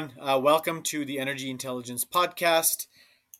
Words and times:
everyone. 0.00 0.18
Uh, 0.18 0.38
welcome 0.38 0.82
to 0.82 1.04
the 1.04 1.18
Energy 1.18 1.50
Intelligence 1.50 2.06
Podcast. 2.06 2.86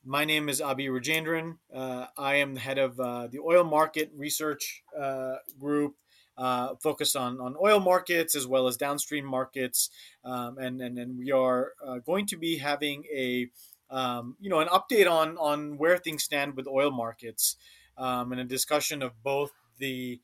My 0.05 0.27
name 0.27 0.51
is 0.51 0.61
Abhi 0.61 0.91
Rajendran. 0.91 1.57
Uh, 1.75 2.07
I 2.19 2.35
am 2.35 2.53
the 2.53 2.61
head 2.61 2.77
of 2.77 3.01
uh, 3.01 3.29
the 3.29 3.39
oil 3.39 3.65
market 3.65 4.11
research 4.15 4.83
uh, 4.99 5.37
group, 5.59 5.95
uh, 6.37 6.75
focused 6.83 7.17
on, 7.17 7.41
on 7.41 7.57
oil 7.63 7.81
markets 7.81 8.35
as 8.35 8.47
well 8.47 8.67
as 8.67 8.77
downstream 8.77 9.25
markets. 9.25 9.89
Um, 10.23 10.59
and, 10.59 10.83
and, 10.83 10.99
and 10.99 11.19
we 11.19 11.33
are 11.33 11.73
uh, 11.83 11.99
going 11.99 12.27
to 12.27 12.37
be 12.37 12.59
having 12.59 13.05
a 13.15 13.49
um, 13.89 14.37
you 14.39 14.51
know 14.51 14.61
an 14.61 14.69
update 14.69 15.11
on, 15.11 15.39
on 15.39 15.79
where 15.79 15.97
things 15.97 16.25
stand 16.25 16.57
with 16.57 16.69
oil 16.69 16.91
markets 16.91 17.57
um, 17.97 18.33
and 18.33 18.41
a 18.41 18.45
discussion 18.45 19.03
of 19.03 19.13
both 19.23 19.53
the 19.79 20.21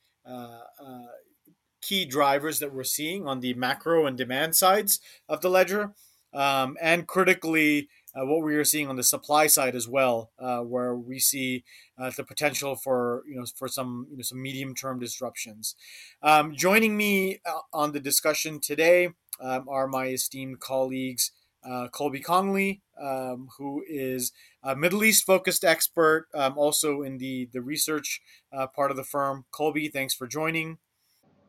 key 1.80 2.04
drivers 2.04 2.58
that 2.58 2.74
we're 2.74 2.82
seeing 2.84 3.28
on 3.28 3.40
the 3.40 3.54
macro 3.54 4.06
and 4.06 4.18
demand 4.18 4.56
sides 4.56 4.98
of 5.28 5.40
the 5.40 5.48
ledger, 5.48 5.92
um, 6.32 6.76
and 6.80 7.06
critically, 7.06 7.88
uh, 8.14 8.24
what 8.24 8.42
we 8.42 8.54
are 8.54 8.64
seeing 8.64 8.88
on 8.88 8.96
the 8.96 9.02
supply 9.02 9.46
side 9.46 9.74
as 9.74 9.86
well, 9.86 10.30
uh, 10.38 10.60
where 10.60 10.94
we 10.94 11.18
see 11.18 11.64
uh, 11.98 12.10
the 12.16 12.24
potential 12.24 12.74
for 12.76 13.22
you 13.28 13.36
know 13.36 13.44
for 13.56 13.68
some 13.68 14.06
you 14.10 14.16
know 14.16 14.22
some 14.22 14.40
medium 14.40 14.74
term 14.74 14.98
disruptions. 14.98 15.74
Um, 16.22 16.54
joining 16.54 16.96
me 16.96 17.40
uh, 17.44 17.60
on 17.72 17.92
the 17.92 18.00
discussion 18.00 18.60
today 18.60 19.10
um, 19.40 19.68
are 19.68 19.86
my 19.86 20.08
esteemed 20.08 20.60
colleagues. 20.60 21.32
Uh, 21.68 21.88
Colby 21.88 22.20
Conley, 22.20 22.80
um, 23.00 23.48
who 23.58 23.82
is 23.88 24.30
a 24.62 24.76
Middle 24.76 25.02
East 25.02 25.26
focused 25.26 25.64
expert, 25.64 26.28
um, 26.32 26.56
also 26.56 27.02
in 27.02 27.18
the 27.18 27.48
the 27.52 27.60
research 27.60 28.20
uh, 28.52 28.66
part 28.68 28.90
of 28.90 28.96
the 28.96 29.04
firm. 29.04 29.44
Colby, 29.50 29.88
thanks 29.88 30.14
for 30.14 30.26
joining. 30.26 30.78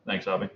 Thanks, 0.06 0.26
Abhi. 0.26 0.50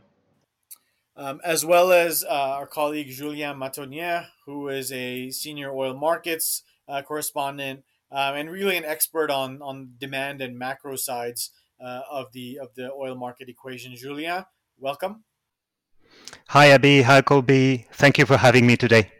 Um, 1.14 1.40
as 1.44 1.62
well 1.64 1.92
as 1.92 2.24
uh, 2.24 2.32
our 2.32 2.66
colleague 2.66 3.10
Julien 3.10 3.56
Mathonnière, 3.56 4.28
who 4.46 4.68
is 4.68 4.90
a 4.90 5.30
senior 5.30 5.70
oil 5.70 5.94
markets 5.94 6.62
uh, 6.88 7.02
correspondent 7.02 7.84
um, 8.10 8.34
and 8.34 8.50
really 8.50 8.76
an 8.76 8.84
expert 8.84 9.30
on, 9.30 9.60
on 9.60 9.92
demand 9.98 10.40
and 10.40 10.58
macro 10.58 10.96
sides 10.96 11.50
uh, 11.82 12.00
of 12.10 12.32
the 12.32 12.58
of 12.58 12.68
the 12.76 12.90
oil 12.92 13.14
market 13.14 13.48
equation. 13.48 13.94
Julien, 13.96 14.44
welcome. 14.78 15.24
Hi, 16.48 16.68
Abhi. 16.68 17.02
Hi, 17.02 17.22
Colby. 17.22 17.86
Thank 17.92 18.18
you 18.18 18.26
for 18.26 18.36
having 18.36 18.66
me 18.66 18.76
today. 18.76 19.10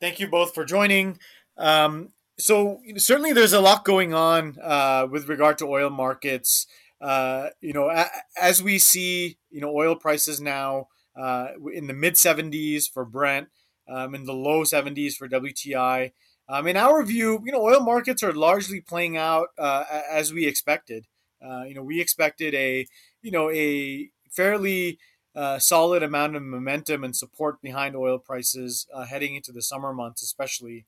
Thank 0.00 0.20
you 0.20 0.28
both 0.28 0.54
for 0.54 0.64
joining. 0.64 1.18
Um, 1.56 2.10
so 2.38 2.80
certainly, 2.96 3.32
there's 3.32 3.54
a 3.54 3.60
lot 3.60 3.84
going 3.84 4.12
on 4.12 4.56
uh, 4.62 5.06
with 5.10 5.28
regard 5.28 5.58
to 5.58 5.66
oil 5.66 5.90
markets. 5.90 6.66
Uh, 7.00 7.48
you 7.60 7.72
know, 7.72 7.90
a, 7.90 8.06
as 8.40 8.62
we 8.62 8.78
see, 8.78 9.38
you 9.56 9.62
know, 9.62 9.74
oil 9.74 9.96
prices 9.96 10.38
now 10.38 10.86
uh, 11.18 11.48
in 11.72 11.86
the 11.86 11.94
mid 11.94 12.12
70s 12.12 12.84
for 12.92 13.06
Brent, 13.06 13.48
um, 13.88 14.14
in 14.14 14.26
the 14.26 14.34
low 14.34 14.64
70s 14.64 15.14
for 15.14 15.26
WTI. 15.26 16.12
Um, 16.46 16.66
in 16.66 16.76
our 16.76 17.02
view, 17.02 17.42
you 17.42 17.52
know, 17.52 17.62
oil 17.62 17.80
markets 17.80 18.22
are 18.22 18.34
largely 18.34 18.82
playing 18.82 19.16
out 19.16 19.48
uh, 19.58 19.84
as 20.12 20.30
we 20.30 20.46
expected. 20.46 21.06
Uh, 21.42 21.62
you 21.62 21.74
know, 21.74 21.82
we 21.82 22.02
expected 22.02 22.54
a, 22.54 22.86
you 23.22 23.30
know, 23.30 23.50
a 23.50 24.10
fairly 24.30 24.98
uh, 25.34 25.58
solid 25.58 26.02
amount 26.02 26.36
of 26.36 26.42
momentum 26.42 27.02
and 27.02 27.16
support 27.16 27.62
behind 27.62 27.96
oil 27.96 28.18
prices 28.18 28.86
uh, 28.92 29.06
heading 29.06 29.36
into 29.36 29.52
the 29.52 29.62
summer 29.62 29.94
months, 29.94 30.22
especially. 30.22 30.84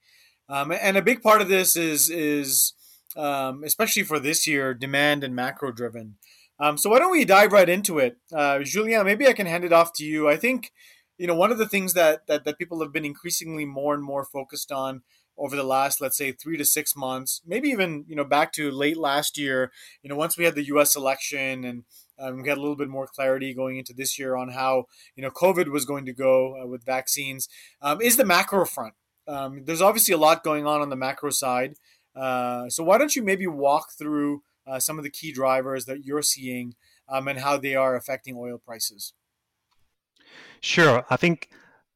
Um, 0.46 0.72
and 0.72 0.98
a 0.98 1.02
big 1.02 1.22
part 1.22 1.40
of 1.40 1.48
this 1.48 1.74
is 1.74 2.10
is 2.10 2.74
um, 3.16 3.64
especially 3.64 4.02
for 4.02 4.20
this 4.20 4.46
year, 4.46 4.74
demand 4.74 5.24
and 5.24 5.34
macro 5.34 5.72
driven. 5.72 6.16
Um, 6.60 6.76
so 6.76 6.90
why 6.90 6.98
don't 6.98 7.12
we 7.12 7.24
dive 7.24 7.52
right 7.52 7.68
into 7.68 7.98
it, 7.98 8.16
uh, 8.34 8.60
Julien? 8.60 9.04
Maybe 9.04 9.26
I 9.26 9.32
can 9.32 9.46
hand 9.46 9.64
it 9.64 9.72
off 9.72 9.92
to 9.94 10.04
you. 10.04 10.28
I 10.28 10.36
think 10.36 10.72
you 11.18 11.26
know 11.26 11.34
one 11.34 11.50
of 11.50 11.58
the 11.58 11.68
things 11.68 11.94
that, 11.94 12.26
that 12.28 12.44
that 12.44 12.58
people 12.58 12.80
have 12.80 12.92
been 12.92 13.04
increasingly 13.04 13.64
more 13.64 13.94
and 13.94 14.02
more 14.02 14.24
focused 14.24 14.72
on 14.72 15.02
over 15.36 15.54
the 15.54 15.64
last 15.64 16.00
let's 16.00 16.16
say 16.16 16.32
three 16.32 16.56
to 16.56 16.64
six 16.64 16.96
months 16.96 17.42
maybe 17.46 17.68
even 17.68 18.04
you 18.08 18.16
know 18.16 18.24
back 18.24 18.52
to 18.52 18.70
late 18.70 18.96
last 18.96 19.36
year 19.36 19.70
you 20.02 20.08
know 20.08 20.16
once 20.16 20.36
we 20.38 20.44
had 20.44 20.54
the 20.54 20.62
us 20.62 20.96
election 20.96 21.64
and 21.64 21.84
um, 22.18 22.42
we 22.42 22.48
had 22.48 22.58
a 22.58 22.60
little 22.60 22.76
bit 22.76 22.88
more 22.88 23.06
clarity 23.06 23.54
going 23.54 23.78
into 23.78 23.92
this 23.92 24.18
year 24.18 24.36
on 24.36 24.50
how 24.50 24.84
you 25.16 25.22
know 25.22 25.30
covid 25.30 25.68
was 25.68 25.84
going 25.84 26.06
to 26.06 26.12
go 26.12 26.60
uh, 26.60 26.66
with 26.66 26.84
vaccines 26.84 27.48
um, 27.82 28.00
is 28.00 28.16
the 28.16 28.24
macro 28.24 28.64
front 28.64 28.94
um, 29.26 29.64
there's 29.64 29.82
obviously 29.82 30.14
a 30.14 30.18
lot 30.18 30.42
going 30.42 30.66
on 30.66 30.80
on 30.80 30.88
the 30.88 30.96
macro 30.96 31.30
side 31.30 31.74
uh, 32.16 32.68
so 32.68 32.82
why 32.82 32.98
don't 32.98 33.14
you 33.14 33.22
maybe 33.22 33.46
walk 33.46 33.88
through 33.96 34.42
uh, 34.68 34.78
some 34.78 34.98
of 34.98 35.04
the 35.04 35.10
key 35.10 35.32
drivers 35.32 35.84
that 35.86 36.04
you're 36.04 36.22
seeing 36.22 36.74
um, 37.08 37.28
and 37.28 37.40
how 37.40 37.56
they 37.56 37.74
are 37.74 37.96
affecting 37.96 38.36
oil 38.36 38.58
prices? 38.58 39.14
Sure. 40.60 41.04
I 41.08 41.16
think 41.16 41.50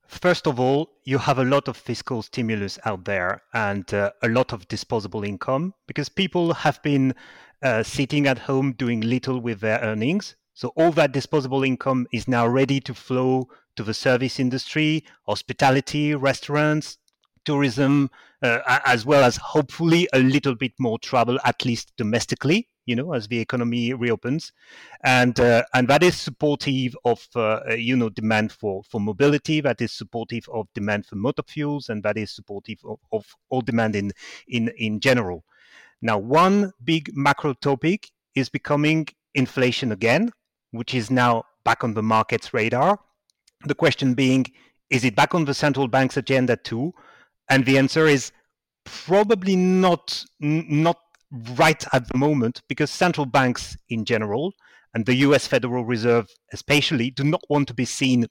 first 0.06 0.46
of 0.46 0.60
all, 0.60 0.90
you 1.04 1.18
have 1.18 1.38
a 1.38 1.44
lot 1.44 1.68
of 1.68 1.76
fiscal 1.76 2.22
stimulus 2.22 2.78
out 2.84 3.04
there 3.04 3.42
and 3.52 3.92
uh, 3.92 4.12
a 4.22 4.28
lot 4.28 4.52
of 4.52 4.68
disposable 4.68 5.24
income 5.24 5.74
because 5.86 6.08
people 6.08 6.54
have 6.54 6.82
been 6.82 7.14
uh, 7.62 7.82
sitting 7.82 8.26
at 8.26 8.38
home 8.38 8.72
doing 8.72 9.00
little 9.00 9.40
with 9.40 9.60
their 9.60 9.80
earnings. 9.80 10.36
So 10.54 10.68
all 10.76 10.92
that 10.92 11.12
disposable 11.12 11.64
income 11.64 12.06
is 12.12 12.28
now 12.28 12.46
ready 12.46 12.80
to 12.80 12.94
flow 12.94 13.48
to 13.76 13.82
the 13.82 13.94
service 13.94 14.38
industry, 14.38 15.04
hospitality, 15.26 16.14
restaurants, 16.14 16.98
tourism, 17.44 18.10
as 18.42 19.06
well 19.06 19.22
as 19.24 19.36
hopefully 19.36 20.08
a 20.12 20.18
little 20.18 20.54
bit 20.54 20.72
more 20.78 20.98
travel, 20.98 21.38
at 21.44 21.64
least 21.64 21.92
domestically. 21.96 22.68
You 22.84 22.96
know, 22.96 23.12
as 23.12 23.28
the 23.28 23.38
economy 23.38 23.94
reopens, 23.94 24.50
and 25.04 25.38
uh, 25.38 25.62
and 25.72 25.86
that 25.86 26.02
is 26.02 26.16
supportive 26.16 26.96
of 27.04 27.24
uh, 27.36 27.60
you 27.76 27.96
know 27.96 28.08
demand 28.08 28.50
for 28.50 28.82
for 28.82 29.00
mobility. 29.00 29.60
That 29.60 29.80
is 29.80 29.92
supportive 29.92 30.48
of 30.52 30.66
demand 30.74 31.06
for 31.06 31.14
motor 31.14 31.44
fuels, 31.46 31.88
and 31.88 32.02
that 32.02 32.18
is 32.18 32.34
supportive 32.34 32.78
of, 32.84 32.98
of 33.12 33.24
all 33.50 33.60
demand 33.60 33.94
in 33.94 34.10
in 34.48 34.68
in 34.76 34.98
general. 34.98 35.44
Now, 36.00 36.18
one 36.18 36.72
big 36.82 37.12
macro 37.14 37.54
topic 37.54 38.10
is 38.34 38.48
becoming 38.48 39.06
inflation 39.34 39.92
again, 39.92 40.32
which 40.72 40.92
is 40.92 41.08
now 41.10 41.44
back 41.64 41.84
on 41.84 41.94
the 41.94 42.02
market's 42.02 42.52
radar. 42.52 42.98
The 43.64 43.76
question 43.76 44.14
being, 44.14 44.46
is 44.90 45.04
it 45.04 45.14
back 45.14 45.36
on 45.36 45.44
the 45.44 45.54
central 45.54 45.86
bank's 45.86 46.16
agenda 46.16 46.56
too? 46.56 46.92
And 47.52 47.66
the 47.66 47.76
answer 47.76 48.06
is 48.06 48.32
probably 48.84 49.56
not 49.56 50.24
not 50.40 50.96
right 51.54 51.84
at 51.92 52.08
the 52.08 52.16
moment 52.16 52.62
because 52.66 52.90
central 52.90 53.26
banks 53.26 53.76
in 53.90 54.06
general 54.06 54.54
and 54.94 55.04
the 55.04 55.16
US 55.16 55.46
Federal 55.46 55.84
Reserve 55.84 56.30
especially 56.54 57.10
do 57.10 57.24
not 57.24 57.42
want 57.50 57.68
to 57.68 57.74
be 57.74 57.84
seen 57.84 58.26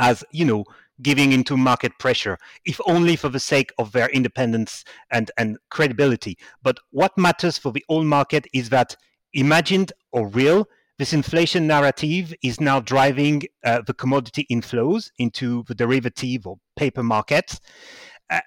as, 0.00 0.24
you 0.32 0.44
know, 0.44 0.64
giving 1.00 1.30
into 1.30 1.56
market 1.56 1.92
pressure, 2.00 2.38
if 2.64 2.80
only 2.86 3.14
for 3.14 3.28
the 3.28 3.38
sake 3.38 3.72
of 3.78 3.92
their 3.92 4.08
independence 4.08 4.84
and, 5.12 5.30
and 5.38 5.58
credibility. 5.70 6.36
But 6.60 6.78
what 6.90 7.16
matters 7.16 7.56
for 7.58 7.70
the 7.70 7.84
oil 7.88 8.02
market 8.02 8.48
is 8.52 8.70
that 8.70 8.96
imagined 9.32 9.92
or 10.10 10.26
real, 10.26 10.66
this 10.98 11.12
inflation 11.12 11.68
narrative 11.68 12.34
is 12.42 12.60
now 12.60 12.80
driving 12.80 13.42
uh, 13.64 13.82
the 13.86 13.94
commodity 13.94 14.44
inflows 14.50 15.10
into 15.18 15.62
the 15.68 15.74
derivative 15.74 16.48
or 16.48 16.56
paper 16.74 17.04
markets 17.04 17.60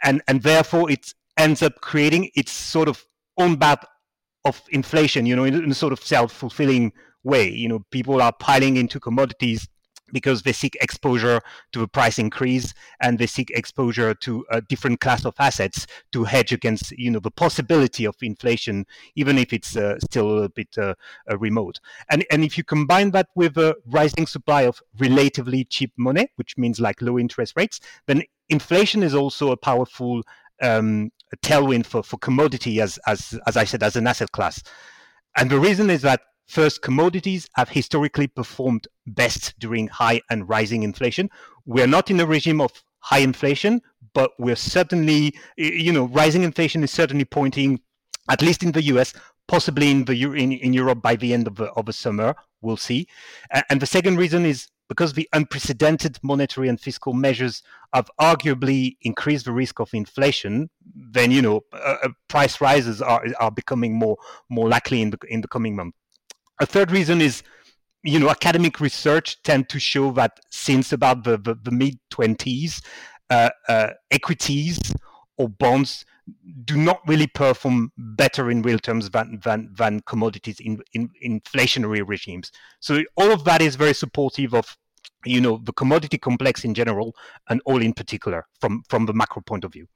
and 0.04 0.22
and 0.28 0.42
therefore 0.44 0.90
it 0.92 1.14
ends 1.38 1.62
up 1.62 1.82
creating 1.82 2.30
its 2.36 2.52
sort 2.52 2.88
of 2.88 3.06
own 3.38 3.56
bat 3.56 3.86
of 4.46 4.62
inflation. 4.72 5.26
You 5.26 5.36
know, 5.36 5.44
in, 5.44 5.56
in 5.56 5.72
a 5.72 5.76
sort 5.76 5.94
of 5.94 6.00
self 6.00 6.32
fulfilling 6.32 6.92
way. 7.24 7.50
You 7.50 7.68
know, 7.68 7.86
people 7.92 8.22
are 8.22 8.34
piling 8.34 8.78
into 8.78 9.00
commodities 9.00 9.68
because 10.12 10.42
they 10.42 10.52
seek 10.52 10.76
exposure 10.82 11.40
to 11.72 11.84
a 11.84 11.88
price 11.88 12.18
increase 12.18 12.74
and 13.00 13.20
they 13.20 13.28
seek 13.28 13.52
exposure 13.52 14.16
to 14.16 14.44
a 14.50 14.60
different 14.60 15.00
class 15.00 15.24
of 15.24 15.36
assets 15.38 15.86
to 16.12 16.24
hedge 16.24 16.52
against 16.52 16.92
you 16.92 17.12
know 17.12 17.20
the 17.20 17.30
possibility 17.30 18.06
of 18.06 18.16
inflation 18.22 18.88
even 19.16 19.38
if 19.38 19.54
it's 19.54 19.78
uh, 19.78 20.00
still 20.00 20.44
a 20.44 20.50
bit 20.50 20.76
uh, 20.80 20.96
remote 21.38 21.80
and 22.10 22.26
and 22.32 22.44
if 22.44 22.58
you 22.58 22.64
combine 22.64 23.12
that 23.12 23.28
with 23.36 23.56
a 23.58 23.76
rising 23.86 24.26
supply 24.26 24.64
of 24.64 24.82
relatively 24.98 25.64
cheap 25.64 25.92
money 25.96 26.28
which 26.38 26.58
means 26.58 26.80
like 26.80 27.02
low 27.04 27.20
interest 27.20 27.54
rates 27.56 27.80
then 28.08 28.24
inflation 28.50 29.04
is 29.04 29.14
also 29.16 29.52
a 29.52 29.58
powerful 29.58 30.24
um, 30.62 31.12
tailwind 31.44 31.86
for, 31.86 32.04
for 32.04 32.18
commodity 32.18 32.82
as, 32.82 33.00
as, 33.08 33.40
as 33.46 33.56
I 33.58 33.64
said, 33.64 33.84
as 33.84 33.96
an 33.96 34.08
asset 34.08 34.32
class. 34.32 34.62
And 35.38 35.50
the 35.50 35.60
reason 35.60 35.90
is 35.90 36.02
that 36.02 36.22
first, 36.48 36.82
commodities 36.82 37.48
have 37.56 37.70
historically 37.70 38.28
performed 38.28 38.88
best 39.08 39.54
during 39.60 39.88
high 39.88 40.22
and 40.30 40.50
rising 40.50 40.84
inflation. 40.84 41.30
We're 41.66 41.88
not 41.88 42.10
in 42.10 42.20
a 42.20 42.26
regime 42.26 42.62
of 42.62 42.72
high 43.00 43.20
inflation, 43.20 43.82
but 44.14 44.32
we're 44.40 44.56
certainly, 44.56 45.36
you 45.58 45.94
know, 45.94 46.06
rising 46.06 46.44
inflation 46.44 46.84
is 46.84 46.92
certainly 46.92 47.26
pointing, 47.26 47.80
at 48.30 48.42
least 48.42 48.64
in 48.64 48.72
the 48.72 48.84
US, 48.84 49.14
possibly 49.48 49.92
in 49.92 50.06
the 50.06 50.14
in, 50.14 50.52
in 50.52 50.74
Europe 50.74 51.02
by 51.02 51.16
the 51.16 51.34
end 51.34 51.48
of 51.48 51.56
the, 51.56 51.66
of 51.74 51.86
the 51.86 51.94
summer. 51.94 52.36
We'll 52.62 52.78
see. 52.78 53.08
And 53.70 53.80
the 53.80 53.86
second 53.86 54.18
reason 54.18 54.46
is 54.46 54.68
because 54.90 55.14
the 55.14 55.30
unprecedented 55.34 56.18
monetary 56.24 56.68
and 56.68 56.82
fiscal 56.82 57.14
measures 57.14 57.62
have 57.94 58.10
arguably 58.20 58.98
increased 59.04 59.46
the 59.46 59.52
risk 59.52 59.80
of 59.80 59.94
inflation, 59.94 60.70
then 60.96 61.32
you 61.32 61.42
know 61.42 61.62
uh, 61.72 61.96
uh, 62.04 62.10
price 62.28 62.60
rises 62.60 63.02
are 63.02 63.24
are 63.40 63.52
becoming 63.52 63.94
more 63.94 64.18
more 64.50 64.68
likely 64.68 65.02
in 65.02 65.12
the 65.12 65.18
in 65.30 65.42
the 65.42 65.48
coming 65.48 65.76
month. 65.76 65.94
A 66.60 66.66
third 66.66 66.92
reason 66.92 67.22
is 67.22 67.44
you 68.04 68.20
know 68.20 68.30
academic 68.30 68.82
research 68.82 69.42
tend 69.44 69.70
to 69.70 69.80
show 69.80 70.12
that 70.12 70.40
since 70.50 70.92
about 70.92 71.24
the, 71.24 71.38
the, 71.38 71.56
the 71.64 71.72
mid 71.72 72.00
20s 72.12 72.82
uh, 73.30 73.50
uh, 73.68 73.90
equities 74.12 74.80
or 75.40 75.50
bonds 75.50 76.06
do 76.64 76.78
not 76.78 77.02
really 77.08 77.26
perform 77.26 77.92
better 77.98 78.52
in 78.52 78.62
real 78.62 78.78
terms 78.78 79.10
than 79.10 79.40
than, 79.44 79.74
than 79.76 80.02
commodities 80.02 80.60
in, 80.60 80.80
in 80.94 81.10
inflationary 81.26 82.08
regimes. 82.08 82.52
So 82.80 83.04
all 83.16 83.32
of 83.32 83.46
that 83.46 83.62
is 83.62 83.76
very 83.76 83.96
supportive 83.96 84.54
of 84.54 84.78
you 85.26 85.42
know 85.42 85.60
the 85.64 85.74
commodity 85.74 86.18
complex 86.18 86.64
in 86.64 86.74
general 86.74 87.16
and 87.50 87.62
oil 87.68 87.82
in 87.82 87.94
particular 87.94 88.46
from 88.60 88.84
from 88.88 89.08
the 89.08 89.14
macro 89.14 89.42
point 89.42 89.64
of 89.64 89.74
view. 89.74 89.88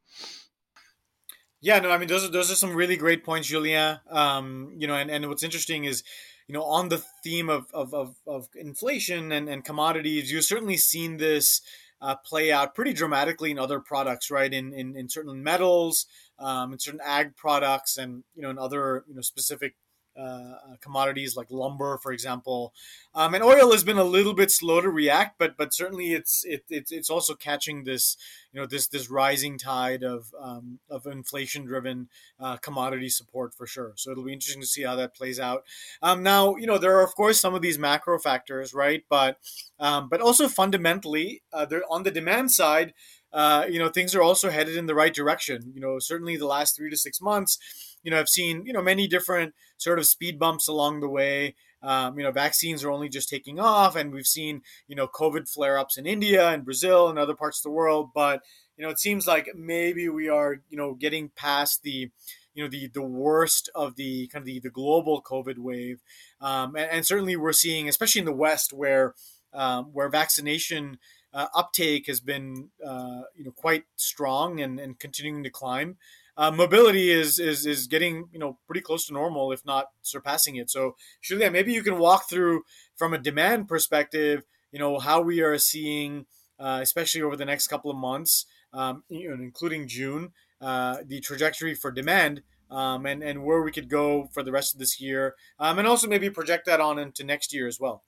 Yeah, 1.62 1.80
no, 1.80 1.92
I 1.92 1.98
mean 1.98 2.08
those 2.08 2.26
are 2.26 2.32
those 2.32 2.52
are 2.52 2.56
some 2.56 2.76
really 2.76 2.98
great 2.98 3.24
points, 3.24 3.50
Julien. 3.50 4.00
Um, 4.10 4.74
you 4.78 4.88
know, 4.88 4.96
and, 4.96 5.12
and 5.12 5.28
what's 5.28 5.44
interesting 5.44 5.84
is, 5.86 6.04
you 6.48 6.54
know, 6.54 6.64
on 6.64 6.90
the 6.90 7.04
theme 7.24 7.50
of 7.50 7.68
of, 7.74 7.94
of, 7.94 8.16
of 8.26 8.48
inflation 8.56 9.32
and, 9.32 9.48
and 9.48 9.64
commodities, 9.64 10.32
you've 10.32 10.46
certainly 10.46 10.78
seen 10.78 11.18
this 11.18 11.62
uh, 12.04 12.16
play 12.26 12.52
out 12.52 12.76
pretty 12.76 12.94
dramatically 12.94 13.50
in 13.50 13.58
other 13.58 13.80
products, 13.80 14.30
right? 14.30 14.54
In 14.54 14.74
in, 14.74 14.96
in 14.96 15.10
certain 15.10 15.42
metals, 15.42 16.06
um, 16.38 16.74
in 16.74 16.80
certain 16.80 17.00
ag 17.04 17.36
products, 17.38 17.98
and 17.98 18.24
you 18.36 18.44
know, 18.44 18.50
in 18.50 18.60
other 18.60 19.06
you 19.08 19.16
know 19.16 19.22
specific 19.22 19.76
uh, 20.18 20.22
uh, 20.22 20.76
commodities 20.80 21.36
like 21.36 21.48
lumber, 21.50 21.98
for 21.98 22.12
example. 22.12 22.74
Um, 23.16 23.34
and 23.34 23.44
oil 23.44 23.72
has 23.72 23.84
been 23.84 23.98
a 23.98 24.04
little 24.04 24.34
bit 24.34 24.52
slow 24.52 24.80
to 24.80 24.90
react, 24.90 25.40
but 25.40 25.58
but 25.58 25.74
certainly 25.74 26.14
it's 26.14 26.44
it, 26.46 26.64
it's 26.70 26.92
it's 26.92 27.10
also 27.10 27.34
catching 27.34 27.84
this 27.84 28.16
you 28.52 28.60
know 28.60 28.68
this 28.68 28.88
this 28.88 29.10
rising 29.10 29.58
tide 29.58 30.04
of 30.04 30.34
um, 30.40 30.80
of 30.90 31.08
inflation 31.08 31.66
driven 31.66 32.10
uh, 32.40 32.58
commodity 32.58 33.10
support 33.10 33.56
for 33.56 33.66
sure. 33.66 33.94
So 33.96 34.12
it'll 34.12 34.24
be 34.24 34.34
interesting 34.34 34.62
to 34.62 34.68
see 34.68 34.84
how 34.84 34.96
that 34.98 35.16
plays 35.16 35.40
out. 35.40 35.64
Um, 36.02 36.22
now 36.22 36.56
you 36.58 36.68
know 36.68 36.78
there 36.78 36.96
are 36.98 37.04
of 37.04 37.16
course 37.16 37.40
some 37.40 37.56
of 37.56 37.62
these 37.62 37.80
macro 37.80 38.20
factors, 38.20 38.74
right? 38.74 39.04
But 39.10 39.38
um, 39.80 40.10
but 40.10 40.22
also 40.22 40.48
fundamentally, 40.48 41.42
uh, 41.52 41.66
they're 41.66 41.84
on 41.90 42.04
the 42.04 42.12
demand 42.12 42.52
side. 42.52 42.94
Uh, 43.32 43.66
you 43.68 43.80
know 43.80 43.90
things 43.90 44.14
are 44.14 44.22
also 44.22 44.52
headed 44.52 44.76
in 44.76 44.86
the 44.86 44.94
right 44.94 45.14
direction. 45.14 45.72
You 45.74 45.82
know 45.82 45.98
certainly 45.98 46.38
the 46.38 46.46
last 46.46 46.76
three 46.76 46.92
to 46.92 46.98
six 46.98 47.20
months 47.20 47.58
you 48.04 48.12
know, 48.12 48.20
I've 48.20 48.30
seen, 48.30 48.66
you 48.66 48.74
know, 48.74 48.82
many 48.82 49.08
different 49.08 49.54
sort 49.78 49.98
of 49.98 50.06
speed 50.06 50.38
bumps 50.38 50.68
along 50.68 51.00
the 51.00 51.10
way. 51.10 51.56
Um, 51.82 52.18
you 52.18 52.24
know, 52.24 52.32
vaccines 52.32 52.84
are 52.84 52.92
only 52.92 53.10
just 53.10 53.30
taking 53.30 53.60
off, 53.60 53.96
and 53.96 54.14
we've 54.14 54.28
seen, 54.28 54.62
you 54.88 54.96
know, 54.96 55.08
COVID 55.08 55.50
flare 55.50 55.78
ups 55.78 55.98
in 55.98 56.06
India 56.06 56.50
and 56.50 56.64
Brazil 56.64 57.10
and 57.10 57.20
other 57.20 57.36
parts 57.36 57.60
of 57.60 57.64
the 57.64 57.72
world. 57.72 58.12
But, 58.14 58.42
you 58.78 58.86
know, 58.86 58.90
it 58.90 59.00
seems 59.00 59.28
like 59.28 59.50
maybe 59.56 60.08
we 60.08 60.30
are, 60.30 60.62
you 60.70 60.78
know, 60.78 60.94
getting 60.94 61.32
past 61.36 61.84
the, 61.84 62.10
you 62.54 62.64
know, 62.64 62.70
the 62.70 62.88
the 62.94 63.02
worst 63.02 63.70
of 63.76 63.96
the 63.96 64.28
kind 64.28 64.44
of 64.44 64.46
the, 64.46 64.60
the 64.60 64.70
global 64.70 65.22
COVID 65.22 65.58
wave. 65.58 66.02
Um, 66.40 66.76
and, 66.76 66.90
and, 66.90 67.06
certainly 67.06 67.36
we're 67.36 67.52
seeing, 67.52 67.90
especially 67.90 68.20
in 68.20 68.26
the 68.26 68.32
West, 68.32 68.72
where, 68.72 69.16
um, 69.54 69.86
where 69.86 70.08
vaccination 70.08 71.00
uh, 71.34 71.48
uptake 71.54 72.08
has 72.08 72.22
been, 72.22 72.70
uh, 72.86 73.24
you 73.36 73.44
know, 73.44 73.52
quite 73.52 73.84
strong 73.98 74.62
and, 74.62 74.80
and 74.80 75.00
continuing 75.00 75.44
to 75.44 75.50
climb 75.50 75.98
uh, 76.36 76.52
mobility 76.52 77.12
is 77.12 77.40
is 77.40 77.66
is 77.66 77.88
getting 77.88 78.28
you 78.32 78.40
know 78.40 78.58
pretty 78.66 78.82
close 78.82 79.06
to 79.08 79.14
normal, 79.14 79.52
if 79.52 79.66
not 79.66 79.88
surpassing 80.02 80.56
it. 80.56 80.70
So, 80.70 80.96
Julien, 81.22 81.54
maybe 81.54 81.74
you 81.74 81.84
can 81.84 81.98
walk 81.98 82.30
through 82.30 82.64
from 82.96 83.14
a 83.14 83.18
demand 83.18 83.68
perspective, 83.68 84.44
you 84.72 84.80
know, 84.80 85.00
how 85.00 85.22
we 85.22 85.42
are 85.42 85.58
seeing, 85.58 86.26
uh, 86.60 86.80
especially 86.82 87.22
over 87.22 87.36
the 87.36 87.46
next 87.46 87.68
couple 87.68 87.92
of 87.92 87.98
months, 87.98 88.46
um, 88.74 89.04
including 89.10 89.88
June, 89.88 90.32
uh, 90.62 90.98
the 91.06 91.20
trajectory 91.20 91.76
for 91.76 91.92
demand. 91.92 92.42
Um, 92.72 93.06
and, 93.06 93.22
and 93.22 93.44
where 93.44 93.62
we 93.62 93.72
could 93.72 93.88
go 93.88 94.30
for 94.34 94.42
the 94.42 94.52
rest 94.52 94.74
of 94.74 94.80
this 94.80 95.00
year, 95.00 95.36
um, 95.60 95.78
and 95.78 95.88
also 95.88 96.08
maybe 96.08 96.28
project 96.32 96.66
that 96.66 96.82
on 96.82 96.98
into 96.98 97.24
next 97.24 97.54
year 97.54 97.68
as 97.68 97.80
well. 97.80 98.04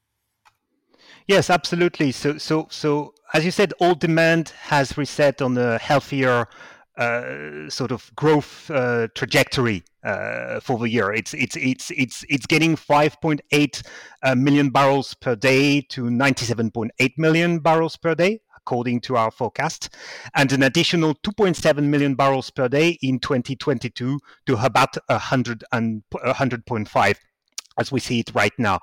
Yes, 1.27 1.51
absolutely. 1.51 2.11
So, 2.11 2.39
so, 2.39 2.67
so 2.71 3.13
as 3.33 3.45
you 3.45 3.51
said, 3.51 3.73
all 3.79 3.93
demand 3.93 4.53
has 4.59 4.97
reset 4.97 5.39
on 5.39 5.55
a 5.55 5.77
healthier 5.77 6.47
uh, 6.97 7.69
sort 7.69 7.91
of 7.91 8.11
growth 8.15 8.69
uh, 8.71 9.07
trajectory 9.15 9.83
uh, 10.03 10.59
for 10.59 10.77
the 10.77 10.89
year. 10.89 11.11
It's 11.11 11.33
it's 11.33 11.55
it's 11.55 11.91
it's 11.91 12.23
it's 12.29 12.45
getting 12.45 12.75
5.8 12.75 13.83
uh, 14.23 14.35
million 14.35 14.69
barrels 14.69 15.13
per 15.13 15.35
day 15.35 15.81
to 15.89 16.03
97.8 16.03 16.89
million 17.17 17.59
barrels 17.59 17.97
per 17.97 18.15
day, 18.15 18.39
according 18.57 19.01
to 19.01 19.17
our 19.17 19.31
forecast, 19.31 19.89
and 20.35 20.51
an 20.51 20.63
additional 20.63 21.15
2.7 21.15 21.83
million 21.83 22.15
barrels 22.15 22.49
per 22.49 22.67
day 22.67 22.97
in 23.01 23.19
2022 23.19 24.19
to 24.45 24.65
about 24.65 24.95
100 25.07 25.63
and 25.71 26.03
100.5 26.13 27.15
as 27.77 27.91
we 27.91 27.99
see 27.99 28.19
it 28.19 28.31
right 28.33 28.53
now. 28.57 28.79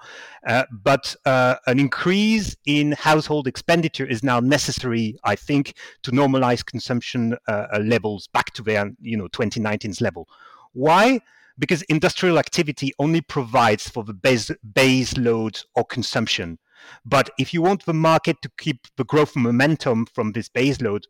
Uh, 0.47 0.65
but 0.71 1.15
uh, 1.25 1.57
an 1.67 1.79
increase 1.79 2.57
in 2.67 2.93
household 2.93 3.47
expenditure 3.47 4.07
is 4.07 4.23
now 4.23 4.41
necessary, 4.41 5.17
I 5.25 5.37
think, 5.37 5.75
to 6.03 6.11
normalize 6.11 6.65
consumption 6.65 7.37
uh, 7.49 7.79
levels 7.83 8.29
back 8.29 8.53
to 8.55 8.63
their, 8.63 8.91
you 9.01 9.17
know, 9.17 9.29
2019's 9.29 10.01
level. 10.01 10.29
Why? 10.73 11.21
Because 11.59 11.83
industrial 11.83 12.39
activity 12.39 12.93
only 12.99 13.21
provides 13.21 13.89
for 13.89 14.05
the 14.05 14.15
base, 14.15 14.51
base 14.75 15.17
load 15.17 15.61
or 15.75 15.85
consumption. 15.85 16.59
But 17.05 17.31
if 17.39 17.55
you 17.55 17.63
want 17.63 17.85
the 17.85 17.95
market 17.95 18.37
to 18.43 18.51
keep 18.59 18.87
the 18.97 19.05
growth 19.05 19.37
momentum 19.37 20.07
from 20.07 20.33
this 20.33 20.49
base 20.49 20.81
load, 20.81 21.07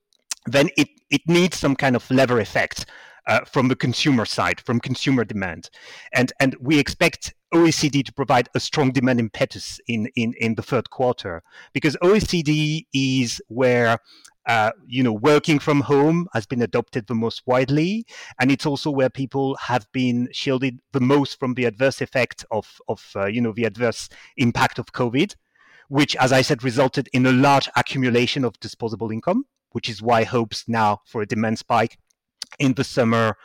then 0.47 0.69
it, 0.77 0.89
it 1.11 1.23
needs 1.27 1.59
some 1.59 1.77
kind 1.77 1.97
of 1.97 2.11
lever 2.11 2.41
effect 2.41 2.87
uh, 3.27 3.41
from 3.45 3.69
the 3.69 3.77
consumer 3.77 4.25
side, 4.25 4.61
from 4.61 4.81
consumer 4.81 5.25
demand. 5.25 5.71
And, 6.13 6.33
and 6.41 6.57
we 6.61 6.79
expect 6.79 7.35
OECD 7.55 8.05
to 8.05 8.13
provide 8.13 8.49
a 8.55 8.61
strong 8.61 8.91
demand 8.93 9.21
impetus 9.21 9.79
in, 9.87 10.09
in, 10.17 10.35
in 10.39 10.55
the 10.55 10.63
third 10.63 10.91
quarter 10.91 11.43
because 11.73 11.97
OECD 12.03 12.87
is 12.93 13.41
where 13.49 13.99
uh, 14.47 14.73
you 14.87 15.03
know, 15.05 15.13
working 15.13 15.59
from 15.59 15.81
home 15.83 16.27
has 16.33 16.47
been 16.47 16.63
adopted 16.63 17.07
the 17.07 17.15
most 17.15 17.43
widely, 17.47 18.05
and 18.41 18.51
it's 18.51 18.67
also 18.67 18.91
where 18.91 19.11
people 19.11 19.57
have 19.57 19.87
been 19.93 20.29
shielded 20.33 20.81
the 20.93 21.01
most 21.01 21.39
from 21.39 21.55
the 21.55 21.65
adverse 21.65 22.01
effect 22.01 22.45
of, 22.51 22.81
of 22.89 23.13
uh, 23.15 23.27
you 23.27 23.41
know, 23.41 23.53
the 23.53 23.65
adverse 23.65 24.09
impact 24.37 24.81
of 24.81 24.87
COVID, 24.87 25.37
which, 25.89 26.17
as 26.17 26.33
I 26.33 26.43
said, 26.43 26.65
resulted 26.65 27.09
in 27.13 27.25
a 27.27 27.33
large 27.33 27.69
accumulation 27.77 28.45
of 28.45 28.59
disposable 28.59 29.13
income, 29.13 29.45
which 29.71 29.89
is 29.89 30.03
why 30.03 30.25
hopes 30.25 30.65
now 30.67 31.03
for 31.07 31.23
a 31.23 31.27
demand 31.27 31.61
spike 31.61 31.99
in 32.59 32.75
the 32.75 32.85
summer 32.85 33.37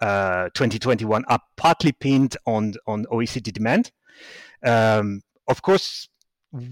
uh, 0.00 0.48
2021 0.54 1.24
are 1.26 1.40
partly 1.56 1.92
pinned 1.92 2.36
on 2.46 2.74
on 2.86 3.06
OECD 3.06 3.52
demand. 3.52 3.90
Um, 4.64 5.22
of 5.48 5.62
course, 5.62 6.08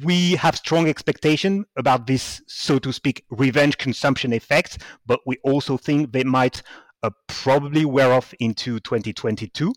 we 0.03 0.33
have 0.37 0.57
strong 0.57 0.89
expectation 0.89 1.65
about 1.77 2.07
this, 2.07 2.43
so 2.47 2.79
to 2.79 2.93
speak, 2.93 3.25
revenge 3.31 3.79
consumption 3.79 4.33
effect, 4.33 4.79
but 5.07 5.21
we 5.27 5.39
also 5.43 5.77
think 5.77 6.13
they 6.13 6.25
might 6.25 6.63
uh, 7.03 7.11
probably 7.27 7.85
wear 7.85 8.13
off 8.13 8.33
into 8.39 8.79
2022. 8.81 9.75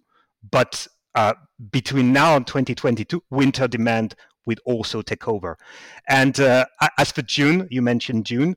But 0.52 0.88
uh, 1.16 1.34
between 1.72 2.14
now 2.14 2.36
and 2.36 2.46
2022, 2.46 3.24
winter 3.32 3.68
demand 3.68 4.16
will 4.46 4.58
also 4.66 5.02
take 5.02 5.28
over. 5.28 5.58
And 6.08 6.40
uh, 6.40 6.66
as 7.00 7.12
for 7.12 7.24
June, 7.24 7.68
you 7.72 7.82
mentioned 7.82 8.26
June, 8.26 8.56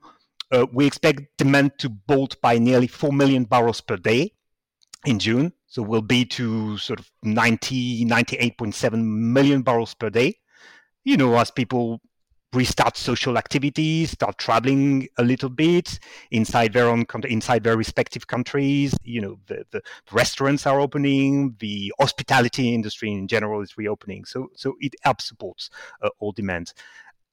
uh, 0.51 0.67
we 0.73 0.87
expect 0.87 1.23
demand 1.37 1.73
to 1.79 1.89
bolt 1.89 2.41
by 2.41 2.59
nearly 2.59 2.87
4 2.87 3.13
million 3.13 3.45
barrels 3.45 3.81
per 3.81 3.97
day 3.97 4.33
in 5.05 5.19
June. 5.19 5.53
So 5.67 5.83
we'll 5.83 6.03
be 6.03 6.25
to 6.25 6.79
sort 6.79 6.99
of 6.99 7.11
90, 7.23 8.05
98.7 8.07 9.05
million 9.05 9.63
barrels 9.63 9.95
per 9.95 10.11
day. 10.11 10.37
You 11.05 11.17
know, 11.17 11.37
as 11.37 11.51
people 11.51 12.01
restart 12.53 12.97
social 12.97 13.37
activities, 13.37 14.13
start 14.13 14.39
traveling 14.39 15.07
a 15.19 15.23
little 15.23 15.51
bit 15.51 15.99
inside 16.31 16.73
their 16.73 16.89
own 16.89 17.05
inside 17.25 17.65
their 17.65 17.77
respective 17.77 18.27
countries. 18.27 18.95
You 19.03 19.21
know, 19.21 19.39
the, 19.47 19.65
the 19.71 19.83
restaurants 20.11 20.67
are 20.67 20.81
opening, 20.81 21.57
the 21.59 21.93
hospitality 22.01 22.75
industry 22.75 23.13
in 23.13 23.29
general 23.29 23.61
is 23.61 23.77
reopening. 23.77 24.25
So 24.25 24.49
so 24.55 24.75
it 24.81 24.95
helps 25.03 25.29
supports 25.29 25.69
uh, 26.03 26.09
all 26.19 26.33
demand. 26.33 26.73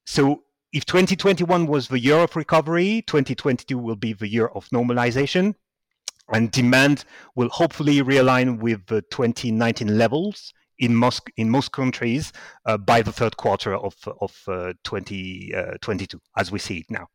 So 0.04 0.42
if 0.76 0.84
2021 0.84 1.66
was 1.66 1.88
the 1.88 1.98
year 1.98 2.18
of 2.18 2.36
recovery, 2.36 3.02
2022 3.06 3.78
will 3.78 3.96
be 3.96 4.12
the 4.12 4.28
year 4.28 4.48
of 4.48 4.68
normalization. 4.68 5.54
And 6.28 6.50
demand 6.50 7.06
will 7.34 7.48
hopefully 7.48 8.02
realign 8.02 8.58
with 8.58 8.84
the 8.86 9.00
2019 9.10 9.96
levels 9.96 10.52
in 10.78 10.94
most 10.94 11.22
in 11.38 11.48
most 11.48 11.72
countries 11.72 12.30
uh, 12.66 12.76
by 12.76 13.00
the 13.00 13.12
third 13.12 13.38
quarter 13.38 13.74
of 13.74 13.94
of 14.20 14.36
uh, 14.48 14.74
2022, 14.84 16.16
uh, 16.16 16.20
as 16.38 16.52
we 16.52 16.58
see 16.58 16.78
it 16.78 16.90
now. 16.90 17.06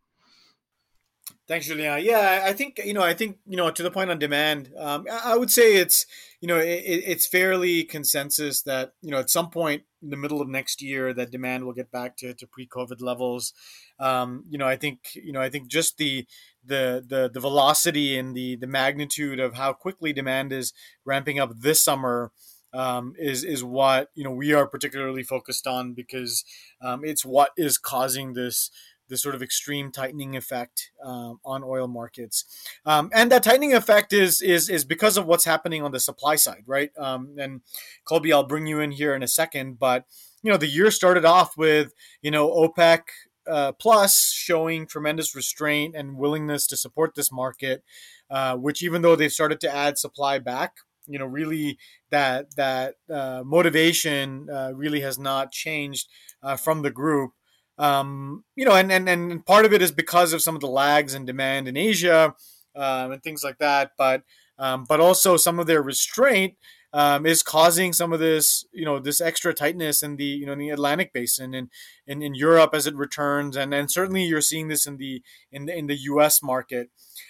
Thanks, 1.52 1.66
Julien. 1.66 2.02
Yeah, 2.02 2.44
I 2.46 2.54
think 2.54 2.80
you 2.82 2.94
know. 2.94 3.04
I 3.04 3.14
think 3.14 3.40
you 3.46 3.58
know. 3.58 3.70
To 3.70 3.84
the 3.84 3.92
point 3.92 4.10
on 4.10 4.18
demand, 4.20 4.72
um, 4.78 5.06
I 5.12 5.36
would 5.36 5.52
say 5.52 5.76
it's 5.76 6.06
you 6.40 6.48
know 6.48 6.56
it, 6.56 6.82
it's 6.86 7.28
fairly 7.28 7.84
consensus 7.84 8.62
that 8.62 8.94
you 9.02 9.12
know 9.12 9.20
at 9.20 9.30
some 9.30 9.50
point 9.50 9.84
in 10.02 10.12
the 10.12 10.16
middle 10.16 10.42
of 10.42 10.48
next 10.48 10.82
year 10.82 11.14
that 11.14 11.30
demand 11.30 11.66
will 11.66 11.74
get 11.74 11.92
back 11.92 12.16
to, 12.20 12.34
to 12.34 12.48
pre-COVID 12.48 13.02
levels. 13.02 13.52
Um, 14.00 14.46
you 14.50 14.58
know, 14.58 14.66
I 14.66 14.78
think 14.78 15.10
you 15.14 15.34
know 15.34 15.42
I 15.42 15.50
think 15.50 15.68
just 15.68 15.98
the 15.98 16.26
the 16.64 17.04
the 17.06 17.30
the 17.30 17.42
velocity 17.42 18.18
and 18.18 18.34
the 18.34 18.56
the 18.56 18.66
magnitude 18.66 19.42
of 19.42 19.56
how 19.56 19.74
quickly 19.74 20.14
demand 20.14 20.54
is 20.54 20.72
ramping 21.04 21.38
up 21.38 21.52
this 21.60 21.84
summer 21.84 22.32
um, 22.74 23.14
is 23.20 23.44
is 23.44 23.64
what 23.64 24.10
you 24.16 24.24
know 24.24 24.32
we 24.32 24.54
are 24.54 24.68
particularly 24.68 25.24
focused 25.24 25.68
on 25.68 25.94
because 25.94 26.46
um, 26.82 27.02
it's 27.04 27.26
what 27.26 27.52
is 27.58 27.78
causing 27.78 28.34
this 28.34 28.72
this 29.12 29.22
sort 29.22 29.36
of 29.36 29.44
extreme 29.44 29.92
tightening 29.92 30.36
effect 30.36 30.92
um, 31.04 31.40
on 31.46 31.64
oil 31.64 31.88
markets, 31.88 32.46
um, 32.86 33.12
and 33.14 33.32
that 33.32 33.44
tightening 33.44 33.74
effect 33.74 34.14
is 34.14 34.42
is 34.42 34.70
is 34.70 34.84
because 34.84 35.18
of 35.18 35.28
what's 35.28 35.46
happening 35.46 35.84
on 35.84 35.92
the 35.92 36.00
supply 36.00 36.36
side, 36.36 36.64
right? 36.66 36.90
Um, 36.98 37.36
and 37.38 37.62
Colby, 38.06 38.34
I'll 38.34 38.44
bring 38.44 38.66
you 38.66 38.80
in 38.80 38.92
here 38.92 39.14
in 39.14 39.22
a 39.22 39.28
second, 39.28 39.78
but 39.78 40.06
you 40.42 40.52
know 40.52 40.58
the 40.58 40.68
year 40.68 40.90
started 40.90 41.26
off 41.26 41.56
with 41.56 41.94
you 42.24 42.32
know 42.32 42.50
OPEC 42.50 43.02
uh, 43.48 43.72
plus 43.74 44.32
showing 44.32 44.88
tremendous 44.88 45.36
restraint 45.36 45.96
and 45.96 46.18
willingness 46.18 46.68
to 46.68 46.78
support 46.78 47.16
this 47.16 47.32
market, 47.32 47.84
uh, 48.30 48.56
which 48.56 48.84
even 48.84 49.02
though 49.02 49.16
they've 49.16 49.32
started 49.32 49.60
to 49.62 49.74
add 49.74 49.98
supply 49.98 50.40
back, 50.40 50.78
you 51.08 51.20
know, 51.20 51.26
really 51.26 51.78
that 52.12 52.56
that 52.56 52.96
uh, 53.10 53.44
motivation 53.46 54.48
uh, 54.50 54.72
really 54.74 55.02
has 55.02 55.18
not 55.18 55.52
changed 55.52 56.08
uh, 56.44 56.56
from 56.56 56.82
the 56.82 56.92
group. 56.92 57.32
Um, 57.78 58.44
you 58.56 58.66
know, 58.66 58.76
and, 58.76 58.92
and 58.92 59.10
and 59.10 59.46
part 59.46 59.66
of 59.66 59.74
it 59.74 59.82
is 59.82 59.92
because 59.92 60.34
of 60.34 60.42
some 60.42 60.56
of 60.56 60.62
the 60.62 60.68
lags 60.68 61.14
in 61.14 61.26
demand 61.26 61.68
in 61.68 61.78
Asia 61.78 62.36
um, 62.76 63.12
and 63.12 63.24
things 63.24 63.44
like 63.44 63.58
that, 63.58 63.92
but 63.98 64.24
um, 64.60 64.86
but 64.88 65.00
also 65.00 65.38
some 65.38 65.60
of 65.60 65.68
their 65.68 65.82
restraint 65.82 66.56
um, 66.94 67.26
is 67.26 67.42
causing 67.42 67.94
some 67.94 68.12
of 68.12 68.20
this, 68.20 68.66
you 68.74 68.84
know, 68.84 69.00
this 69.00 69.22
extra 69.22 69.54
tightness 69.54 70.04
in 70.04 70.18
the, 70.18 70.26
you 70.26 70.46
know, 70.46 70.52
in 70.52 70.60
the 70.60 70.70
Atlantic 70.70 71.14
basin 71.14 71.54
and 71.54 71.70
in, 72.06 72.22
in 72.22 72.36
Europe 72.36 72.72
as 72.74 72.86
it 72.86 72.96
returns, 72.96 73.56
and 73.56 73.74
and 73.74 73.90
certainly 73.90 74.24
you're 74.24 74.42
seeing 74.42 74.68
this 74.68 74.86
in 74.86 74.98
the 74.98 75.22
in 75.52 75.66
the, 75.66 75.78
in 75.78 75.88
the 75.88 75.96
U.S. 75.96 76.44
market. 76.44 76.90